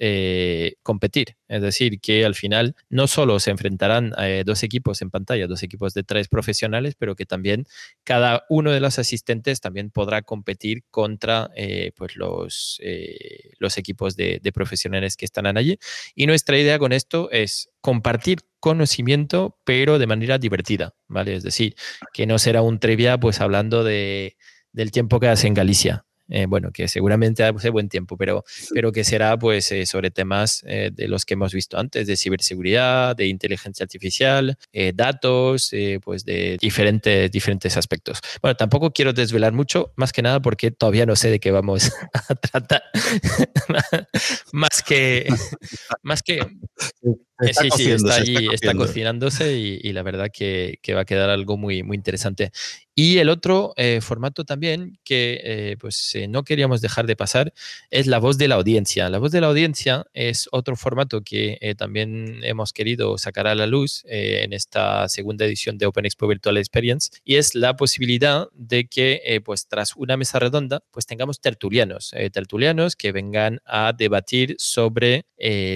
competir. 0.82 1.36
Es 1.46 1.60
decir, 1.60 2.00
que 2.00 2.24
al 2.24 2.34
final 2.34 2.74
no 2.88 3.06
solo 3.06 3.38
se 3.38 3.50
enfrentarán 3.50 4.14
dos 4.46 4.62
equipos 4.62 5.02
en 5.02 5.10
pantalla, 5.10 5.46
dos 5.46 5.62
equipos 5.62 5.92
de 5.92 6.04
tres 6.04 6.28
profesionales, 6.28 6.94
pero 6.98 7.14
que 7.16 7.26
también 7.26 7.66
cada 8.02 8.46
uno 8.48 8.70
de 8.70 8.80
los 8.80 8.98
asistentes 8.98 9.60
también 9.60 9.90
podrá 9.90 10.22
competir 10.22 10.84
contra 10.90 11.50
eh, 11.56 11.92
pues 11.96 12.16
los, 12.16 12.80
los 13.59 13.78
equipos 13.78 14.16
de, 14.16 14.40
profesionales 14.52 15.16
que 15.16 15.24
están 15.24 15.46
allí. 15.46 15.78
Y 16.14 16.26
nuestra 16.26 16.59
idea 16.59 16.78
con 16.78 16.92
esto 16.92 17.30
es 17.30 17.70
compartir 17.80 18.40
conocimiento, 18.61 19.59
pero 19.64 19.98
de 19.98 20.07
manera 20.07 20.38
divertida, 20.38 20.94
¿vale? 21.09 21.37
Es 21.37 21.42
decir, 21.42 21.74
que 22.12 22.26
no 22.26 22.38
será 22.38 22.62
un 22.62 22.78
trivia 22.78 23.18
pues 23.18 23.40
hablando 23.40 23.85
de, 23.85 24.37
del 24.72 24.90
tiempo 24.90 25.20
que 25.20 25.28
hace 25.28 25.46
en 25.46 25.54
Galicia, 25.54 26.04
eh, 26.28 26.46
bueno, 26.46 26.70
que 26.72 26.88
seguramente 26.88 27.44
hace 27.44 27.70
buen 27.70 27.88
tiempo, 27.88 28.16
pero, 28.16 28.44
pero 28.72 28.92
que 28.92 29.04
será 29.04 29.38
pues 29.38 29.70
eh, 29.72 29.84
sobre 29.87 30.10
temas 30.10 30.64
eh, 30.66 30.90
de 30.92 31.08
los 31.08 31.24
que 31.24 31.34
hemos 31.34 31.52
visto 31.52 31.78
antes, 31.78 32.06
de 32.06 32.16
ciberseguridad, 32.16 33.14
de 33.16 33.26
inteligencia 33.26 33.84
artificial, 33.84 34.56
datos, 34.94 35.70
pues 36.02 36.24
de 36.24 36.56
diferentes, 36.60 37.30
diferentes 37.30 37.76
aspectos. 37.76 38.20
Bueno, 38.40 38.56
tampoco 38.56 38.92
quiero 38.92 39.12
desvelar 39.12 39.52
mucho, 39.52 39.92
más 39.96 40.12
que 40.12 40.22
nada 40.22 40.40
porque 40.40 40.70
todavía 40.70 41.06
no 41.06 41.16
sé 41.16 41.30
de 41.30 41.40
qué 41.40 41.50
vamos 41.50 41.92
a 42.12 42.34
tratar, 42.34 42.82
más 44.52 44.82
que, 44.82 45.28
más 46.02 46.22
que 46.22 46.40
sí, 47.40 47.68
sí, 47.77 47.90
está 47.90 48.16
allí, 48.16 48.49
está, 48.53 48.75
cocinándose 48.75 49.57
y, 49.57 49.92
la 49.92 50.03
verdad 50.03 50.29
que, 50.33 50.79
que, 50.83 50.94
va 50.94 51.03
a 51.03 51.05
quedar 51.05 51.31
algo 51.31 51.57
muy, 51.57 51.83
muy 51.83 51.97
interesante. 51.97 52.53
Y 52.97 53.18
el 53.18 53.29
otro 53.29 53.75
eh, 53.77 54.01
formato 54.01 54.44
también 54.44 54.99
que 55.03 55.40
eh, 55.42 55.77
pues 55.81 56.14
eh, 56.14 56.29
no 56.29 56.44
queríamos 56.44 56.81
dejar 56.81 57.07
de 57.07 57.16
pasar 57.16 57.53
es 57.90 58.07
la 58.07 58.18
voz 58.18 58.38
de 58.38 58.47
la 58.47 58.55
audiencia. 58.55 59.11
La 59.11 59.18
voz 59.18 59.33
de 59.33 59.40
la 59.40 59.49
audiencia 59.49 60.07
es 60.14 60.49
otro 60.53 60.77
formato 60.77 61.23
que 61.23 61.75
también 61.77 62.40
hemos 62.44 62.73
querido 62.73 63.18
sacar 63.18 63.49
a 63.49 63.55
la 63.55 63.66
luz 63.66 64.05
en 64.07 64.53
esta 64.53 65.09
segunda 65.09 65.44
edición 65.44 65.77
de 65.77 65.87
Open 65.87 66.05
Expo 66.05 66.29
Virtual 66.29 66.57
Experience 66.57 67.11
y 67.25 67.37
es 67.37 67.55
la 67.55 67.75
posibilidad 67.75 68.49
de 68.53 68.87
que 68.87 69.40
pues 69.44 69.66
tras 69.66 69.97
una 69.97 70.16
mesa 70.16 70.38
redonda 70.38 70.83
pues 70.90 71.07
tengamos 71.07 71.40
tertulianos, 71.40 72.14
tertulianos 72.33 72.97
que 72.97 73.12
vengan 73.12 73.61
a 73.64 73.92
debatir 73.92 74.55
sobre 74.59 75.27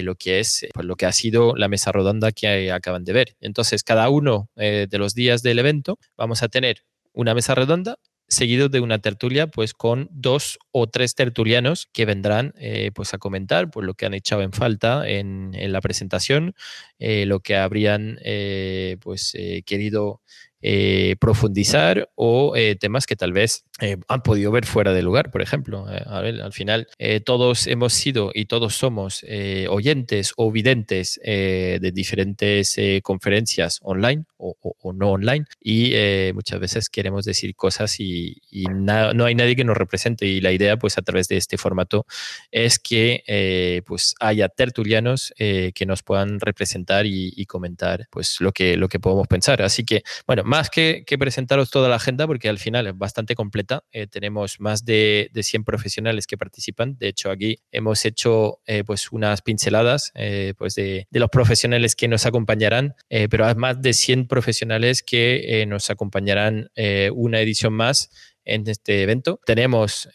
lo 0.03 0.15
que 0.15 0.39
es 0.39 0.67
pues, 0.73 0.85
lo 0.85 0.95
que 0.95 1.05
ha 1.05 1.11
sido 1.11 1.48
la 1.55 1.67
mesa 1.67 1.91
redonda 1.91 2.31
que 2.31 2.71
acaban 2.71 3.03
de 3.03 3.13
ver. 3.13 3.35
Entonces 3.39 3.83
cada 3.83 4.09
uno 4.09 4.49
de 4.55 4.87
los 4.97 5.13
días 5.13 5.41
del 5.41 5.59
evento 5.59 5.97
vamos 6.17 6.43
a 6.43 6.47
tener 6.49 6.83
una 7.13 7.33
mesa 7.33 7.55
redonda 7.55 7.97
seguido 8.29 8.69
de 8.69 8.79
una 8.79 8.99
tertulia 8.99 9.47
pues 9.47 9.73
con 9.73 10.07
dos 10.11 10.59
o 10.71 10.87
tres 10.87 11.15
tertulianos 11.15 11.89
que 11.91 12.05
vendrán 12.05 12.53
eh, 12.57 12.91
pues 12.93 13.13
a 13.13 13.17
comentar 13.17 13.71
pues 13.71 13.85
lo 13.85 13.95
que 13.95 14.05
han 14.05 14.13
echado 14.13 14.43
en 14.43 14.53
falta 14.53 15.07
en, 15.09 15.51
la 15.71 15.81
presentación 15.81 16.53
eh, 16.99 17.25
lo 17.25 17.39
que 17.39 17.57
habrían 17.57 18.19
eh, 18.23 18.97
pues 19.01 19.35
querido 19.65 20.21
eh, 20.61 21.15
profundizar 21.21 22.09
o 22.15 22.53
eh, 22.55 22.75
temas 22.75 23.05
que 23.05 23.15
tal 23.15 23.31
vez 23.31 23.63
eh, 23.79 23.95
han 24.09 24.21
podido 24.23 24.51
ver 24.51 24.65
fuera 24.65 24.91
de 24.91 25.01
lugar, 25.01 25.31
por 25.31 25.41
ejemplo. 25.41 25.85
a 25.87 26.19
ver, 26.19 26.41
al 26.41 26.51
final 26.51 26.87
todos 27.23 27.65
hemos 27.67 27.93
sido 27.93 28.31
y 28.33 28.45
todos 28.45 28.75
somos 28.75 29.23
oyentes 29.69 30.33
o 30.35 30.51
videntes 30.51 31.19
de 31.23 31.91
diferentes 31.93 32.75
conferencias 33.03 33.79
online 33.83 34.25
o, 34.37 34.57
no 34.93 35.11
online 35.11 35.45
y 35.61 35.93
muchas 36.33 36.59
veces 36.59 36.89
queremos 36.89 37.23
decir 37.23 37.55
cosas 37.55 37.99
y, 37.99 38.41
no 38.69 39.25
hay 39.25 39.35
nadie 39.35 39.55
que 39.55 39.63
nos 39.63 39.77
represente 39.77 40.25
y 40.25 40.41
la 40.41 40.51
idea 40.51 40.77
pues 40.77 40.97
a 40.97 41.01
través 41.01 41.29
de 41.29 41.37
este 41.37 41.57
formato 41.57 42.05
es 42.51 42.79
que 42.79 43.81
pues 43.85 44.15
haya 44.19 44.49
tertulianos 44.49 45.33
que 45.37 45.85
nos 45.85 46.03
puedan 46.03 46.39
representar 46.41 47.05
y, 47.05 47.33
y, 47.35 47.45
comentar 47.45 48.07
pues 48.09 48.41
lo 48.41 48.51
que, 48.51 48.75
lo 48.75 48.89
que 48.89 48.99
podemos 48.99 49.27
pensar. 49.27 49.61
Así 49.61 49.85
que, 49.85 50.03
bueno, 50.27 50.43
más 50.49 50.71
que, 50.71 51.05
presentaros 51.19 51.69
toda 51.69 51.89
la 51.89 51.97
agenda, 51.97 52.25
porque 52.25 52.49
al 52.49 52.57
final 52.57 52.87
es 52.87 52.97
bastante 52.97 53.35
completa, 53.35 53.83
eh, 53.91 54.07
tenemos 54.07 54.59
más 54.59 54.83
de, 54.83 55.29
100 55.39 55.63
profesionales 55.63 56.25
que 56.25 56.39
participan. 56.39 56.97
De 56.97 57.07
hecho, 57.07 57.29
aquí 57.29 57.59
hemos 57.71 58.03
hecho 58.03 58.59
eh, 58.65 58.83
pues 58.83 59.11
unas 59.11 59.43
pinceladas 59.43 60.11
eh, 60.15 60.55
pues 60.57 60.73
de, 60.73 61.07
los 61.11 61.29
profesionales 61.29 61.95
que 61.95 62.07
nos 62.07 62.25
acompañarán, 62.25 62.95
pero 63.29 63.45
hay 63.45 63.53
más 63.55 63.79
de 63.79 63.93
100 63.93 64.27
profesionales 64.27 65.03
que 65.03 65.63
nos 65.67 65.91
acompañarán 65.91 66.71
una 67.13 67.41
edición 67.41 67.73
más 67.73 68.09
en 68.43 68.67
este 68.67 69.03
evento. 69.03 69.39
Tenemos 69.45 70.09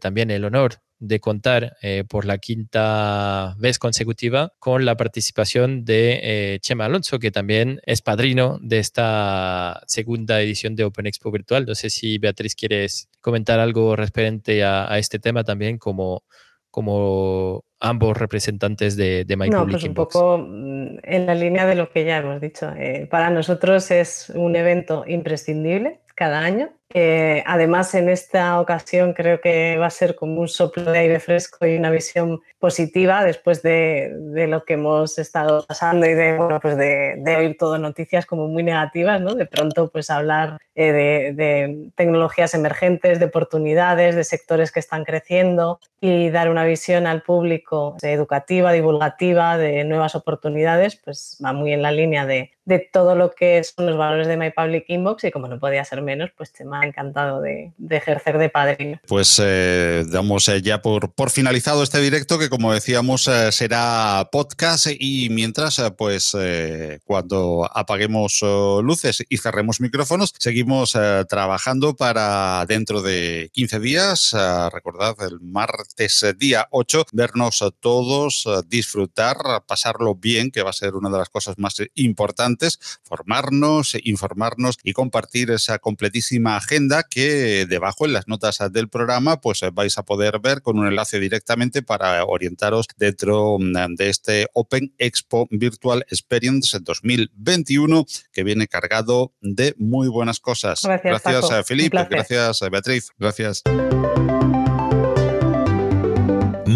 también 0.00 0.30
el 0.30 0.44
honor 0.44 0.82
de 1.00 1.18
contar 1.18 1.76
eh, 1.82 2.04
por 2.08 2.26
la 2.26 2.38
quinta 2.38 3.56
vez 3.58 3.78
consecutiva 3.78 4.52
con 4.58 4.84
la 4.84 4.96
participación 4.96 5.84
de 5.84 6.20
eh, 6.22 6.58
Chema 6.60 6.84
Alonso, 6.84 7.18
que 7.18 7.30
también 7.30 7.80
es 7.84 8.02
padrino 8.02 8.58
de 8.62 8.78
esta 8.78 9.82
segunda 9.86 10.40
edición 10.40 10.76
de 10.76 10.84
Open 10.84 11.06
Expo 11.06 11.30
Virtual. 11.30 11.64
No 11.66 11.74
sé 11.74 11.88
si 11.88 12.18
Beatriz 12.18 12.54
quieres 12.54 13.08
comentar 13.20 13.58
algo 13.60 13.96
referente 13.96 14.62
a, 14.62 14.98
este 14.98 15.18
tema 15.18 15.42
también 15.42 15.78
como, 15.78 16.22
como 16.70 17.64
ambos 17.80 18.16
representantes 18.18 18.94
de, 18.96 19.24
de 19.24 19.36
My 19.38 19.48
no, 19.48 19.66
pues 19.66 19.84
un 19.84 19.94
poco 19.94 20.36
mm, 20.38 20.98
en 21.02 21.26
la 21.26 21.34
línea 21.34 21.66
de 21.66 21.76
lo 21.76 21.90
que 21.90 22.04
ya 22.04 22.18
hemos 22.18 22.42
dicho. 22.42 22.70
Eh, 22.76 23.08
para 23.10 23.30
nosotros 23.30 23.90
es 23.90 24.30
un 24.34 24.54
evento 24.54 25.04
imprescindible 25.06 26.00
cada 26.14 26.40
año 26.40 26.74
además, 27.46 27.94
en 27.94 28.08
esta 28.08 28.60
ocasión 28.60 29.12
creo 29.12 29.40
que 29.40 29.76
va 29.78 29.86
a 29.86 29.90
ser 29.90 30.14
como 30.16 30.40
un 30.40 30.48
soplo 30.48 30.90
de 30.90 30.98
aire 30.98 31.20
fresco 31.20 31.66
y 31.66 31.76
una 31.76 31.90
visión 31.90 32.40
positiva 32.58 33.24
después 33.24 33.62
de, 33.62 34.12
lo 34.48 34.64
que 34.64 34.74
hemos 34.74 35.18
estado 35.18 35.64
pasando 35.66 36.06
y 36.06 36.14
de, 36.14 36.36
bueno, 36.36 36.60
pues 36.60 36.76
de, 36.76 37.22
oír 37.38 37.56
todo 37.58 37.78
noticias 37.78 38.26
como 38.26 38.48
muy 38.48 38.62
negativas, 38.62 39.20
¿no? 39.20 39.34
De 39.34 39.46
pronto, 39.46 39.88
pues 39.90 40.10
hablar 40.10 40.58
eh, 40.74 40.92
de, 40.92 41.32
de, 41.32 41.90
tecnologías 41.94 42.54
emergentes, 42.54 43.18
de 43.18 43.26
oportunidades, 43.26 44.14
de 44.14 44.24
sectores 44.24 44.72
que 44.72 44.80
están 44.80 45.04
creciendo 45.04 45.80
y 46.00 46.30
dar 46.30 46.50
una 46.50 46.64
visión 46.64 47.06
al 47.06 47.22
público 47.22 47.96
educativa, 48.02 48.72
divulgativa, 48.72 49.58
de 49.58 49.84
nuevas 49.84 50.14
oportunidades, 50.14 50.96
pues 50.96 51.38
va 51.44 51.52
muy 51.52 51.72
en 51.72 51.82
la 51.82 51.92
línea 51.92 52.26
de, 52.26 52.52
todo 52.92 53.16
lo 53.16 53.32
que 53.32 53.62
son 53.64 53.86
los 53.86 53.96
valores 53.96 54.28
de 54.28 54.36
My 54.36 54.50
Public 54.50 54.84
Inbox 54.88 55.24
y 55.24 55.32
como 55.32 55.48
no 55.48 55.58
podía 55.58 55.84
ser 55.84 56.02
menos, 56.02 56.30
pues 56.36 56.52
encantado 56.84 57.40
de, 57.40 57.72
ejercer 57.90 58.38
de 58.38 58.48
padrino. 58.48 59.00
Pues 59.06 59.40
eh, 59.42 60.04
damos 60.08 60.48
eh, 60.48 60.62
ya 60.62 60.82
por, 60.82 61.12
por 61.12 61.30
finalizado 61.30 61.82
este 61.82 62.00
directo 62.00 62.38
que 62.38 62.48
como 62.48 62.72
decíamos 62.72 63.28
eh, 63.28 63.52
será 63.52 64.28
podcast 64.30 64.86
y 64.98 65.28
mientras 65.30 65.82
pues 65.96 66.36
cuando 67.04 67.68
apaguemos 67.72 68.40
luces 68.82 69.24
y 69.28 69.38
cerremos 69.38 69.80
micrófonos 69.80 70.34
seguimos 70.38 70.96
trabajando 71.28 71.94
para 71.94 72.64
dentro 72.66 73.02
de 73.02 73.50
15 73.52 73.80
días, 73.80 74.36
recordad 74.72 75.16
el 75.22 75.40
martes 75.40 76.24
día 76.38 76.66
8, 76.70 77.06
vernos 77.12 77.64
todos, 77.80 78.48
disfrutar, 78.68 79.36
pasarlo 79.66 80.14
bien, 80.14 80.50
que 80.50 80.62
va 80.62 80.70
a 80.70 80.74
ser 80.74 80.94
una 80.94 81.10
de 81.10 81.18
las 81.18 81.28
cosas 81.28 81.58
más 81.58 81.76
importantes, 81.94 82.78
formarnos, 83.02 83.96
informarnos 84.04 84.78
y 84.82 84.92
compartir 84.92 85.50
esa 85.50 85.78
completísima 85.78 86.60
agenda 86.70 87.02
que 87.02 87.66
debajo 87.68 88.06
en 88.06 88.12
las 88.12 88.28
notas 88.28 88.60
del 88.70 88.88
programa 88.88 89.40
pues 89.40 89.62
eh, 89.62 89.70
vais 89.72 89.98
a 89.98 90.04
poder 90.04 90.38
ver 90.38 90.62
con 90.62 90.78
un 90.78 90.86
enlace 90.86 91.18
directamente 91.18 91.82
para 91.82 92.24
orientaros 92.24 92.86
dentro 92.96 93.58
mm, 93.58 93.96
de 93.96 94.08
este 94.08 94.46
Open 94.52 94.94
Expo 94.98 95.48
Virtual 95.50 96.04
Experience 96.08 96.78
2021 96.80 98.06
que 98.32 98.44
viene 98.44 98.68
cargado 98.68 99.32
de 99.40 99.74
muy 99.78 100.08
buenas 100.08 100.38
cosas. 100.38 100.82
Gracias, 100.84 101.22
gracias 101.24 101.66
Felipe. 101.66 102.06
Gracias, 102.08 102.60
Beatriz. 102.70 103.10
Gracias. 103.18 103.62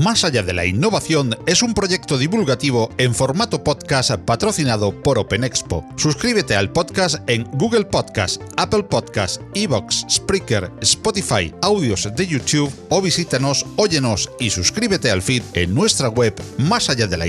Más 0.05 0.23
allá 0.23 0.43
de 0.43 0.53
la 0.53 0.67
innovación 0.67 1.35
es 1.47 1.63
un 1.63 1.73
proyecto 1.73 2.19
divulgativo 2.19 2.91
en 2.99 3.15
formato 3.15 3.65
podcast 3.65 4.11
patrocinado 4.17 4.93
por 5.03 5.19
Open 5.19 5.45
Expo. 5.45 5.83
Suscríbete 5.97 6.55
al 6.55 6.71
podcast 6.71 7.27
en 7.27 7.45
Google 7.53 7.87
Podcast, 7.87 8.43
Apple 8.59 8.83
Podcast, 8.83 9.41
Evox, 9.55 10.05
Spreaker, 10.11 10.71
Spotify, 10.83 11.55
audios 11.63 12.07
de 12.15 12.27
YouTube 12.27 12.71
o 12.91 13.01
visítanos, 13.01 13.65
óyenos 13.77 14.29
y 14.39 14.51
suscríbete 14.51 15.11
al 15.11 15.23
feed 15.23 15.43
en 15.55 15.75
nuestra 15.75 16.11
web 16.11 16.35
más 16.59 16.91
allá 16.91 17.07
de 17.07 17.17
la 17.17 17.27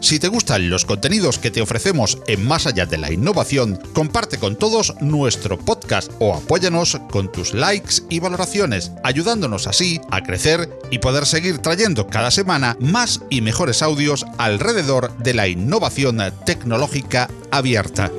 Si 0.00 0.20
te 0.20 0.28
gustan 0.28 0.70
los 0.70 0.84
contenidos 0.84 1.38
que 1.38 1.50
te 1.50 1.60
ofrecemos 1.60 2.18
en 2.28 2.46
Más 2.46 2.68
allá 2.68 2.86
de 2.86 2.98
la 2.98 3.12
innovación, 3.12 3.76
comparte 3.92 4.38
con 4.38 4.54
todos 4.54 4.94
nuestro 5.00 5.58
podcast 5.58 6.12
o 6.20 6.34
apóyanos 6.34 7.00
con 7.10 7.32
tus 7.32 7.52
likes 7.52 7.96
y 8.10 8.20
valoraciones, 8.20 8.92
ayudándonos 9.02 9.66
así 9.66 10.00
a 10.12 10.22
crecer 10.22 10.70
y 10.92 11.00
poder 11.00 11.26
seguir 11.26 11.58
trayendo 11.58 12.06
cada 12.06 12.30
semana 12.30 12.76
más 12.78 13.20
y 13.28 13.40
mejores 13.40 13.82
audios 13.82 14.24
alrededor 14.38 15.16
de 15.18 15.34
la 15.34 15.48
innovación 15.48 16.18
tecnológica 16.44 17.28
abierta. 17.50 18.12